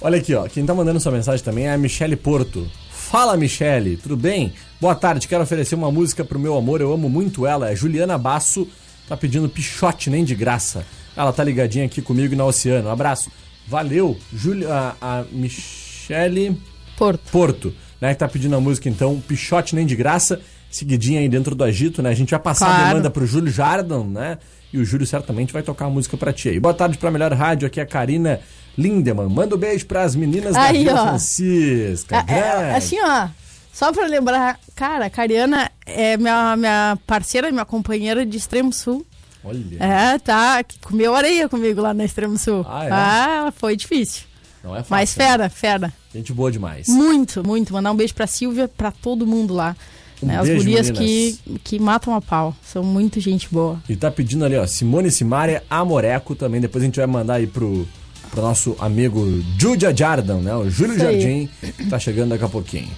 Olha 0.00 0.18
aqui, 0.18 0.32
ó. 0.34 0.46
Quem 0.48 0.64
tá 0.64 0.72
mandando 0.72 1.00
sua 1.00 1.10
mensagem 1.12 1.44
também 1.44 1.66
é 1.66 1.72
a 1.74 1.78
Michele 1.78 2.14
Porto. 2.16 2.66
Fala, 3.08 3.38
Michele, 3.38 3.96
tudo 3.96 4.18
bem? 4.18 4.52
Boa 4.78 4.94
tarde, 4.94 5.26
quero 5.26 5.42
oferecer 5.42 5.74
uma 5.74 5.90
música 5.90 6.22
pro 6.22 6.38
meu 6.38 6.54
amor, 6.54 6.82
eu 6.82 6.92
amo 6.92 7.08
muito 7.08 7.46
ela. 7.46 7.70
É 7.70 7.74
Juliana 7.74 8.18
Basso, 8.18 8.68
tá 9.08 9.16
pedindo 9.16 9.48
pichote 9.48 10.10
nem 10.10 10.22
de 10.22 10.34
graça. 10.34 10.84
Ela 11.16 11.32
tá 11.32 11.42
ligadinha 11.42 11.86
aqui 11.86 12.02
comigo 12.02 12.34
e 12.34 12.36
na 12.36 12.44
Oceano. 12.44 12.90
Um 12.90 12.92
abraço. 12.92 13.32
Valeu, 13.66 14.14
Juli 14.30 14.66
a, 14.66 14.94
a 15.00 15.24
Michele 15.32 16.60
Porto. 16.98 17.30
Porto, 17.32 17.74
né? 17.98 18.12
Que 18.12 18.20
tá 18.20 18.28
pedindo 18.28 18.54
a 18.54 18.60
música 18.60 18.90
então, 18.90 19.18
pichote 19.26 19.74
nem 19.74 19.86
de 19.86 19.96
graça. 19.96 20.42
seguidinha 20.70 21.20
aí 21.20 21.30
dentro 21.30 21.54
do 21.54 21.64
agito, 21.64 22.02
né? 22.02 22.10
A 22.10 22.14
gente 22.14 22.32
vai 22.32 22.40
passar 22.40 22.66
claro. 22.66 22.82
a 22.82 22.88
demanda 22.88 23.08
pro 23.08 23.26
Júlio 23.26 23.50
Jardim, 23.50 24.04
né? 24.04 24.36
E 24.70 24.76
o 24.76 24.84
Júlio 24.84 25.06
certamente 25.06 25.50
vai 25.50 25.62
tocar 25.62 25.86
a 25.86 25.90
música 25.90 26.14
pra 26.18 26.30
ti 26.30 26.50
aí. 26.50 26.60
Boa 26.60 26.74
tarde 26.74 26.98
pra 26.98 27.10
Melhor 27.10 27.32
Rádio, 27.32 27.66
aqui 27.66 27.80
é 27.80 27.84
a 27.84 27.86
Karina 27.86 28.38
Lindemann. 28.78 29.28
Manda 29.28 29.56
um 29.56 29.58
beijo 29.58 29.84
pras 29.84 30.14
meninas 30.14 30.54
aí, 30.54 30.84
da 30.84 30.92
Vila 30.92 31.08
Francisca. 31.08 32.24
É, 32.28 32.38
é, 32.38 32.76
assim, 32.76 32.96
ó. 33.02 33.28
Só 33.72 33.92
pra 33.92 34.06
lembrar, 34.06 34.58
cara, 34.74 35.06
a 35.06 35.10
Cariana 35.10 35.70
é 35.84 36.16
minha, 36.16 36.56
minha 36.56 36.98
parceira, 37.06 37.50
minha 37.50 37.64
companheira 37.64 38.24
de 38.24 38.36
Extremo 38.36 38.72
Sul. 38.72 39.04
Olha. 39.42 39.62
É, 39.78 40.18
tá. 40.18 40.64
Comeu 40.82 41.14
areia 41.14 41.48
comigo 41.48 41.80
lá 41.80 41.92
no 41.92 42.02
Extremo 42.02 42.38
Sul. 42.38 42.64
Ah, 42.68 42.84
é? 42.84 42.88
ah 42.90 43.52
foi 43.56 43.76
difícil. 43.76 44.22
Não 44.62 44.74
é 44.74 44.78
fácil. 44.78 44.90
Mas 44.90 45.16
né? 45.16 45.24
fera, 45.26 45.48
fera. 45.48 45.92
Gente 46.14 46.32
boa 46.32 46.50
demais. 46.50 46.88
Muito, 46.88 47.46
muito. 47.46 47.72
Mandar 47.72 47.92
um 47.92 47.96
beijo 47.96 48.14
pra 48.14 48.26
Silvia, 48.26 48.68
pra 48.68 48.90
todo 48.90 49.26
mundo 49.26 49.54
lá. 49.54 49.76
Um 50.22 50.26
né? 50.26 50.38
As 50.38 50.48
gurias 50.48 50.90
que, 50.90 51.38
que 51.62 51.78
matam 51.78 52.14
a 52.14 52.20
pau. 52.20 52.54
São 52.64 52.82
muito 52.82 53.20
gente 53.20 53.48
boa. 53.50 53.80
E 53.88 53.94
tá 53.94 54.10
pedindo 54.10 54.44
ali, 54.44 54.56
ó, 54.56 54.66
Simone 54.66 55.10
Simária 55.10 55.62
Amoreco 55.70 56.34
também. 56.34 56.60
Depois 56.60 56.82
a 56.82 56.86
gente 56.86 56.96
vai 56.96 57.06
mandar 57.06 57.34
aí 57.34 57.46
pro, 57.46 57.86
pro 58.30 58.42
nosso 58.42 58.76
amigo 58.78 59.42
Júlia 59.58 59.94
Jardim, 59.94 60.40
né? 60.40 60.54
O 60.54 60.68
Júlio 60.70 60.98
Jardim. 60.98 61.48
Tá 61.88 61.98
chegando 61.98 62.30
daqui 62.30 62.44
a 62.44 62.48
pouquinho. 62.48 62.90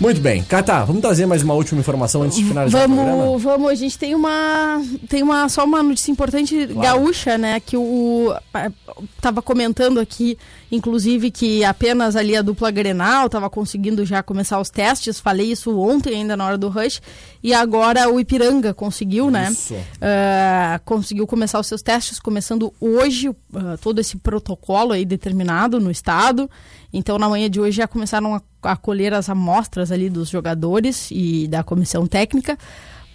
Muito 0.00 0.20
bem. 0.20 0.44
Cata, 0.44 0.84
vamos 0.84 1.02
trazer 1.02 1.26
mais 1.26 1.42
uma 1.42 1.54
última 1.54 1.80
informação 1.80 2.22
antes 2.22 2.38
de 2.38 2.44
finalizar 2.44 2.82
vamos, 2.82 2.98
o 2.98 3.02
programa? 3.02 3.38
Vamos, 3.38 3.70
a 3.70 3.74
gente 3.74 3.98
tem 3.98 4.14
uma 4.14 4.80
tem 5.08 5.24
uma 5.24 5.48
só 5.48 5.64
uma 5.64 5.82
notícia 5.82 6.12
importante 6.12 6.54
claro. 6.66 6.80
gaúcha, 6.80 7.36
né, 7.36 7.58
que 7.58 7.76
o 7.76 8.32
tava 9.20 9.42
comentando 9.42 9.98
aqui, 9.98 10.38
inclusive 10.70 11.32
que 11.32 11.64
apenas 11.64 12.14
ali 12.14 12.36
a 12.36 12.42
dupla 12.42 12.70
Grenal 12.70 13.28
tava 13.28 13.50
conseguindo 13.50 14.04
já 14.04 14.22
começar 14.22 14.60
os 14.60 14.70
testes, 14.70 15.18
falei 15.18 15.50
isso 15.50 15.76
ontem 15.76 16.14
ainda 16.14 16.36
na 16.36 16.46
hora 16.46 16.58
do 16.58 16.68
rush, 16.68 17.02
e 17.42 17.52
agora 17.52 18.08
o 18.08 18.20
Ipiranga 18.20 18.72
conseguiu, 18.72 19.30
né? 19.30 19.50
Uh, 19.50 20.80
conseguiu 20.84 21.26
começar 21.26 21.58
os 21.58 21.66
seus 21.66 21.82
testes, 21.82 22.20
começando 22.20 22.72
hoje 22.80 23.28
uh, 23.28 23.36
todo 23.80 24.00
esse 24.00 24.16
protocolo 24.16 24.92
aí 24.92 25.04
determinado 25.04 25.80
no 25.80 25.90
estado. 25.90 26.48
Então, 26.92 27.18
na 27.18 27.28
manhã 27.28 27.50
de 27.50 27.60
hoje 27.60 27.76
já 27.76 27.86
começaram 27.86 28.34
a, 28.34 28.42
a 28.62 28.76
colher 28.76 29.12
as 29.12 29.28
amostras 29.28 29.92
ali 29.92 30.08
dos 30.08 30.28
jogadores 30.28 31.08
e 31.10 31.46
da 31.48 31.62
comissão 31.62 32.06
técnica 32.06 32.58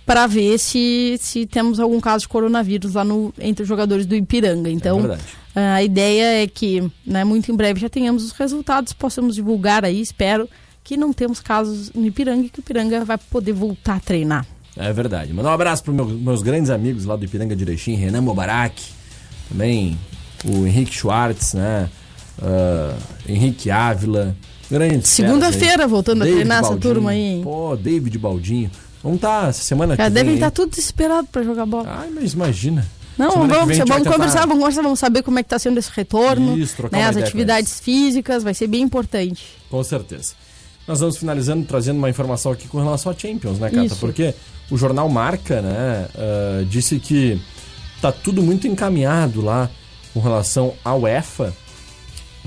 para 0.06 0.28
ver 0.28 0.58
se, 0.60 1.18
se 1.20 1.46
temos 1.46 1.80
algum 1.80 2.00
caso 2.00 2.24
de 2.24 2.28
coronavírus 2.28 2.94
lá 2.94 3.04
no, 3.04 3.34
entre 3.40 3.64
os 3.64 3.70
jogadores 3.70 4.06
do 4.06 4.16
Ipiranga. 4.16 4.70
Então, 4.70 5.00
é 5.14 5.18
a 5.56 5.84
ideia 5.84 6.44
é 6.44 6.48
que 6.48 6.92
né, 7.06 7.24
muito 7.24 7.52
em 7.52 7.56
breve 7.56 7.80
já 7.80 7.90
tenhamos 7.90 8.24
os 8.24 8.32
resultados, 8.32 8.92
possamos 8.92 9.36
divulgar 9.36 9.86
aí, 9.86 10.02
espero 10.02 10.50
que 10.84 10.98
não 10.98 11.14
temos 11.14 11.40
casos 11.40 11.92
no 11.94 12.06
Ipiranga 12.06 12.46
e 12.46 12.50
que 12.50 12.60
o 12.60 12.62
Ipiranga 12.62 13.06
vai 13.06 13.18
poder 13.18 13.54
voltar 13.54 13.96
a 13.96 14.00
treinar. 14.00 14.46
É 14.76 14.92
verdade. 14.92 15.32
Mandar 15.32 15.52
um 15.52 15.54
abraço 15.54 15.84
para 15.84 15.94
meus, 15.94 16.12
meus 16.12 16.42
grandes 16.42 16.70
amigos 16.70 17.06
lá 17.06 17.16
do 17.16 17.24
Ipiranga 17.24 17.54
Erechim, 17.54 17.94
Renan 17.94 18.22
Mobarak, 18.22 18.84
também 19.48 19.98
o 20.44 20.66
Henrique 20.66 20.94
Schwartz, 20.94 21.54
né? 21.54 21.90
Uh, 22.40 22.96
Henrique 23.28 23.70
Ávila, 23.70 24.36
grande 24.70 25.08
Segunda-feira, 25.08 25.88
voltando 25.88 26.20
David 26.20 26.34
a 26.34 26.38
treinar 26.38 26.62
Baldinho, 26.62 26.80
essa 26.80 26.94
turma 26.94 27.12
aí. 27.12 27.42
Pô, 27.44 27.76
David 27.76 28.18
Baldinho. 28.18 28.72
Vamos 29.04 29.18
estar 29.18 29.42
tá, 29.42 29.48
essa 29.50 29.64
semana 29.64 29.98
Cara, 29.98 30.10
devem 30.10 30.36
estar 30.36 30.48
tá 30.48 30.52
tudo 30.52 30.70
desesperado 30.70 31.28
para 31.28 31.44
jogar 31.44 31.66
bola. 31.66 31.90
Ai, 31.90 32.10
mas 32.10 32.34
imagina. 32.34 32.88
Não, 33.18 33.32
semana 33.32 33.54
vamos, 33.54 33.78
vamos 33.78 34.08
conversar, 34.08 34.40
vamos 34.42 34.60
conversar, 34.60 34.82
vamos 34.82 35.00
saber 35.00 35.22
como 35.22 35.38
é 35.38 35.44
que 35.44 35.48
está 35.48 35.60
sendo 35.60 35.78
esse 35.78 35.92
retorno. 35.94 36.58
Isso, 36.58 36.76
trocar 36.76 36.98
né, 36.98 37.06
As 37.08 37.18
atividades 37.18 37.80
físicas, 37.80 38.44
vai 38.44 38.54
ser 38.54 38.68
bem 38.68 38.82
importante. 38.82 39.44
Com 39.70 39.84
certeza. 39.84 40.34
Nós 40.88 41.00
vamos 41.00 41.18
finalizando, 41.18 41.66
trazendo 41.66 41.98
uma 41.98 42.10
informação 42.10 42.52
aqui 42.52 42.68
com 42.68 42.78
relação 42.80 43.12
a 43.12 43.16
Champions, 43.16 43.60
né, 43.60 43.70
Cata? 43.70 43.86
Isso. 43.86 43.98
Porque 43.98 44.34
o 44.70 44.78
jornal 44.78 45.08
Marca, 45.10 45.62
né, 45.62 46.08
uh, 46.16 46.66
disse 46.66 47.00
que 47.00 47.40
tá 48.02 48.12
tudo 48.12 48.42
muito 48.42 48.68
encaminhado 48.68 49.42
lá 49.42 49.70
com 50.14 50.20
relação 50.20 50.74
à 50.84 50.96
UEFA 50.96 51.54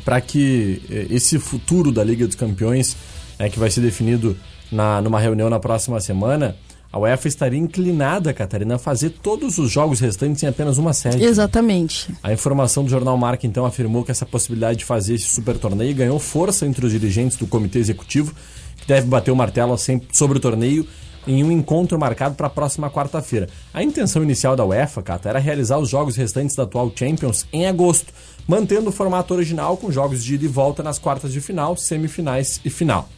para 0.07 0.21
que 0.21 0.81
eh, 0.89 1.09
esse 1.11 1.37
futuro 1.37 1.91
da 1.91 2.05
Liga 2.05 2.25
dos 2.29 2.37
Campeões, 2.37 2.97
né, 3.37 3.51
que 3.51 3.59
vai 3.59 3.69
ser 3.69 3.81
definido 3.81 4.37
na, 4.71 5.03
numa 5.03 5.19
reunião 5.19 5.51
na 5.51 5.59
próxima 5.59 6.01
semana, 6.01 6.55
a 6.93 6.99
UEFA 7.01 7.27
estaria 7.27 7.59
inclinada, 7.59 8.33
Catarina, 8.33 8.77
a 8.77 8.79
fazer 8.79 9.11
todos 9.11 9.59
os 9.59 9.69
jogos 9.69 9.99
restantes 9.99 10.45
em 10.45 10.47
apenas 10.47 10.79
uma 10.79 10.93
sede. 10.93 11.25
Exatamente. 11.25 12.15
A 12.23 12.33
informação 12.33 12.85
do 12.85 12.89
jornal 12.89 13.19
Marca, 13.19 13.49
então, 13.49 13.67
afirmou 13.67 14.05
que 14.05 14.13
essa 14.13 14.25
possibilidade 14.25 14.79
de 14.79 14.85
fazer 14.85 15.15
esse 15.15 15.27
super 15.27 15.59
torneio 15.59 15.93
ganhou 15.93 16.21
força 16.21 16.65
entre 16.67 16.87
os 16.87 16.93
dirigentes 16.93 17.37
do 17.37 17.49
comitê 17.49 17.81
executivo, 17.81 18.33
que 18.77 18.87
deve 18.87 19.09
bater 19.09 19.33
o 19.33 19.37
martelo 19.37 19.77
sobre 20.13 20.39
o 20.39 20.41
torneio 20.41 20.87
em 21.27 21.43
um 21.43 21.51
encontro 21.51 21.99
marcado 21.99 22.35
para 22.35 22.47
a 22.47 22.51
próxima 22.51 22.91
quarta-feira. 22.91 23.49
A 23.73 23.83
intenção 23.83 24.23
inicial 24.23 24.55
da 24.55 24.65
UEFA, 24.65 25.03
Cata, 25.03 25.29
era 25.29 25.39
realizar 25.39 25.79
os 25.79 25.89
jogos 25.89 26.17
restantes 26.17 26.55
da 26.55 26.63
atual 26.63 26.93
Champions 26.95 27.47
em 27.53 27.67
agosto, 27.67 28.13
mantendo 28.47 28.91
o 28.91 28.93
formato 28.93 29.35
original 29.35 29.77
com 29.77 29.91
jogos 29.91 30.23
de 30.23 30.35
ida 30.35 30.45
e 30.45 30.49
volta 30.49 30.83
nas 30.83 30.99
quartas 30.99 31.33
de 31.33 31.41
final, 31.41 31.77
semifinais 31.77 32.61
e 32.65 32.71
final. 32.71 33.09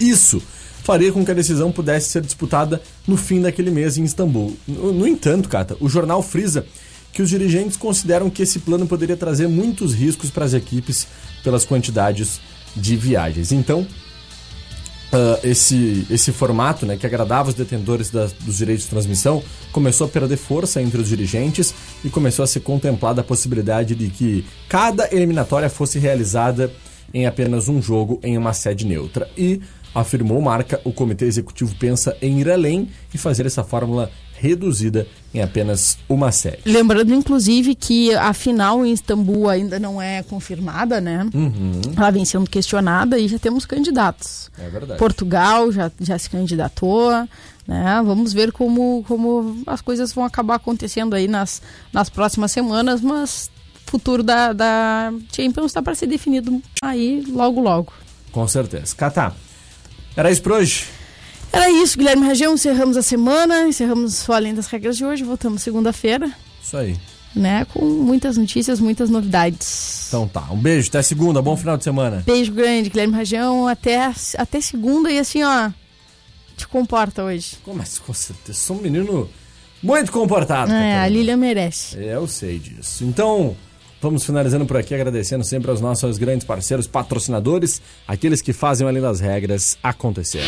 Isso 0.00 0.42
faria 0.82 1.12
com 1.12 1.24
que 1.24 1.30
a 1.30 1.34
decisão 1.34 1.70
pudesse 1.70 2.08
ser 2.08 2.22
disputada 2.22 2.82
no 3.06 3.16
fim 3.16 3.40
daquele 3.40 3.70
mês 3.70 3.96
em 3.96 4.04
Istambul. 4.04 4.56
No, 4.66 5.06
entanto, 5.06 5.48
Cata, 5.48 5.76
o 5.80 5.88
jornal 5.88 6.22
frisa 6.22 6.66
que 7.12 7.22
os 7.22 7.28
dirigentes 7.28 7.76
consideram 7.76 8.30
que 8.30 8.42
esse 8.42 8.58
plano 8.58 8.86
poderia 8.86 9.16
trazer 9.16 9.46
muitos 9.46 9.94
riscos 9.94 10.30
para 10.30 10.44
as 10.44 10.54
equipes 10.54 11.06
pelas 11.44 11.64
quantidades 11.64 12.40
de 12.74 12.96
viagens. 12.96 13.52
Então, 13.52 13.86
uh, 15.12 15.46
esse, 15.46 16.06
esse 16.10 16.32
formato, 16.32 16.86
né, 16.86 16.96
que 16.96 17.06
agradava 17.06 17.50
os 17.50 17.54
detentores 17.54 18.10
da, 18.10 18.26
dos 18.40 18.56
direitos 18.56 18.84
de 18.84 18.90
transmissão, 18.90 19.42
começou 19.70 20.06
a 20.06 20.10
perder 20.10 20.36
força 20.36 20.80
entre 20.80 21.00
os 21.00 21.08
dirigentes 21.08 21.74
e 22.04 22.08
começou 22.08 22.42
a 22.42 22.46
ser 22.46 22.60
contemplada 22.60 23.20
a 23.20 23.24
possibilidade 23.24 23.94
de 23.94 24.08
que 24.08 24.44
cada 24.68 25.08
eliminatória 25.14 25.68
fosse 25.68 25.98
realizada 25.98 26.72
em 27.12 27.26
apenas 27.26 27.68
um 27.68 27.80
jogo 27.80 28.18
em 28.22 28.38
uma 28.38 28.54
sede 28.54 28.86
neutra. 28.86 29.28
E, 29.36 29.60
afirmou 29.94 30.40
Marca, 30.40 30.80
o 30.84 30.92
comitê 30.92 31.26
executivo 31.26 31.74
pensa 31.78 32.16
em 32.22 32.40
ir 32.40 32.50
além 32.50 32.88
e 33.12 33.18
fazer 33.18 33.44
essa 33.44 33.62
fórmula 33.62 34.10
reduzida 34.42 35.06
em 35.32 35.40
apenas 35.40 35.96
uma 36.08 36.32
série. 36.32 36.58
Lembrando, 36.66 37.14
inclusive, 37.14 37.76
que 37.76 38.12
a 38.12 38.32
final 38.32 38.84
em 38.84 38.92
Istambul 38.92 39.48
ainda 39.48 39.78
não 39.78 40.02
é 40.02 40.24
confirmada, 40.24 41.00
né? 41.00 41.24
Uhum. 41.32 41.80
Ela 41.96 42.10
vem 42.10 42.24
sendo 42.24 42.50
questionada 42.50 43.16
e 43.20 43.28
já 43.28 43.38
temos 43.38 43.64
candidatos. 43.64 44.50
É 44.58 44.68
verdade. 44.68 44.98
Portugal 44.98 45.70
já, 45.70 45.92
já 46.00 46.18
se 46.18 46.28
candidatou. 46.28 47.12
Né? 47.68 48.02
Vamos 48.04 48.32
ver 48.32 48.50
como, 48.50 49.04
como 49.06 49.62
as 49.64 49.80
coisas 49.80 50.12
vão 50.12 50.24
acabar 50.24 50.56
acontecendo 50.56 51.14
aí 51.14 51.28
nas, 51.28 51.62
nas 51.92 52.10
próximas 52.10 52.50
semanas, 52.50 53.00
mas 53.00 53.48
o 53.86 53.90
futuro 53.92 54.24
da, 54.24 54.52
da 54.52 55.12
Champions 55.32 55.66
está 55.66 55.80
para 55.80 55.94
ser 55.94 56.08
definido 56.08 56.60
aí 56.82 57.24
logo, 57.28 57.60
logo. 57.60 57.92
Com 58.32 58.48
certeza. 58.48 58.96
Catá, 58.96 59.32
era 60.16 60.32
isso 60.32 60.42
por 60.42 60.52
hoje? 60.52 60.86
Era 61.52 61.70
isso, 61.70 61.98
Guilherme 61.98 62.26
Região. 62.26 62.54
Encerramos 62.54 62.96
a 62.96 63.02
semana, 63.02 63.68
encerramos 63.68 64.26
o 64.26 64.32
Além 64.32 64.54
das 64.54 64.66
Regras 64.66 64.96
de 64.96 65.04
hoje. 65.04 65.22
Voltamos 65.22 65.62
segunda-feira. 65.62 66.30
Isso 66.62 66.76
aí. 66.76 66.96
Né, 67.34 67.64
com 67.72 67.82
muitas 67.82 68.36
notícias, 68.36 68.78
muitas 68.78 69.08
novidades. 69.08 70.06
Então 70.08 70.28
tá, 70.28 70.48
um 70.50 70.58
beijo, 70.58 70.88
até 70.88 71.00
segunda, 71.00 71.40
bom 71.40 71.56
final 71.56 71.78
de 71.78 71.84
semana. 71.84 72.22
Beijo 72.26 72.52
grande, 72.52 72.90
Guilherme 72.90 73.16
Região, 73.16 73.66
até, 73.66 74.12
até 74.36 74.60
segunda 74.60 75.10
e 75.10 75.18
assim, 75.18 75.42
ó, 75.42 75.70
te 76.54 76.68
comporta 76.68 77.24
hoje. 77.24 77.56
Como 77.64 77.80
é, 77.80 77.84
com 78.06 78.12
certeza, 78.12 78.58
sou 78.58 78.76
um 78.76 78.82
menino 78.82 79.30
muito 79.82 80.12
comportado. 80.12 80.72
É, 80.72 80.98
a 80.98 81.08
Lilia 81.08 81.34
merece. 81.34 81.96
Eu 81.98 82.28
sei 82.28 82.58
disso. 82.58 83.02
Então, 83.02 83.56
vamos 83.98 84.24
finalizando 84.24 84.66
por 84.66 84.76
aqui, 84.76 84.94
agradecendo 84.94 85.42
sempre 85.42 85.70
aos 85.70 85.80
nossos 85.80 86.18
grandes 86.18 86.46
parceiros, 86.46 86.86
patrocinadores, 86.86 87.80
aqueles 88.06 88.42
que 88.42 88.52
fazem 88.52 88.86
além 88.86 89.00
das 89.00 89.20
regras 89.20 89.78
acontecer. 89.82 90.44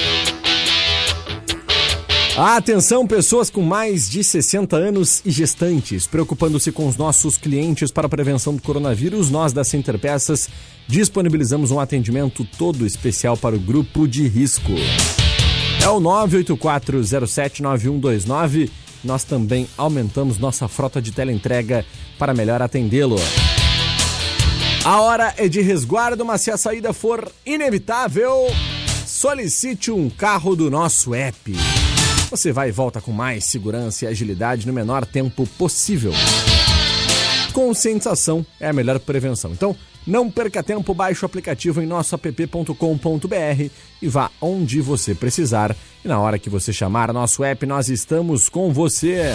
Atenção, 2.37 3.07
pessoas 3.07 3.49
com 3.49 3.63
mais 3.63 4.11
de 4.11 4.25
60 4.25 4.75
anos 4.75 5.23
e 5.25 5.31
gestantes. 5.31 6.05
Preocupando-se 6.05 6.73
com 6.73 6.89
os 6.89 6.97
nossos 6.97 7.39
clientes 7.39 7.93
para 7.93 8.07
a 8.07 8.11
prevenção 8.11 8.57
do 8.57 8.63
coronavírus, 8.63 9.31
nós 9.31 9.53
da 9.53 9.63
Center 9.63 9.97
Peças 10.01 10.49
disponibilizamos 10.89 11.71
um 11.71 11.79
atendimento 11.79 12.45
todo 12.59 12.85
especial 12.85 13.37
para 13.37 13.55
o 13.55 13.61
grupo 13.61 14.09
de 14.09 14.27
risco. 14.27 14.73
É 15.81 15.89
o 15.89 16.01
984079129. 16.01 18.69
Nós 19.05 19.23
também 19.23 19.69
aumentamos 19.79 20.37
nossa 20.37 20.67
frota 20.67 21.01
de 21.01 21.13
teleentrega 21.13 21.87
para 22.19 22.35
melhor 22.35 22.61
atendê-lo. 22.61 23.15
A 24.85 25.01
hora 25.01 25.33
é 25.37 25.47
de 25.47 25.61
resguardo, 25.61 26.25
mas 26.25 26.41
se 26.41 26.51
a 26.51 26.57
saída 26.57 26.93
for 26.93 27.31
inevitável, 27.47 28.49
solicite 29.07 29.93
um 29.93 30.11
carro 30.11 30.57
do 30.57 30.69
nosso 30.69 31.15
app. 31.15 31.55
Você 32.35 32.51
vai 32.51 32.71
e 32.71 32.73
volta 32.73 33.01
com 33.01 33.13
mais 33.13 33.45
segurança 33.45 34.05
e 34.05 34.09
agilidade 34.09 34.67
no 34.67 34.73
menor 34.73 35.07
tempo 35.07 35.47
possível. 35.57 36.13
conscientização 37.53 38.45
é 38.59 38.69
a 38.69 38.73
melhor 38.73 38.99
prevenção. 38.99 39.53
Então, 39.53 39.77
não 40.05 40.29
perca 40.29 40.61
tempo, 40.61 40.93
baixe 40.93 41.25
o 41.25 41.27
aplicativo 41.27 41.81
em 41.81 41.87
nosso 41.87 42.13
app.com.br 42.13 43.71
e 44.03 44.09
vá 44.09 44.33
onde 44.41 44.81
você 44.81 45.15
precisar. 45.15 45.77
E 46.05 46.09
na 46.09 46.19
hora 46.19 46.37
que 46.37 46.51
você 46.51 46.73
chamar 46.73 47.13
nosso 47.13 47.45
app, 47.45 47.65
nós 47.67 47.89
estamos 47.89 48.49
com 48.49 48.73
você. 48.73 49.31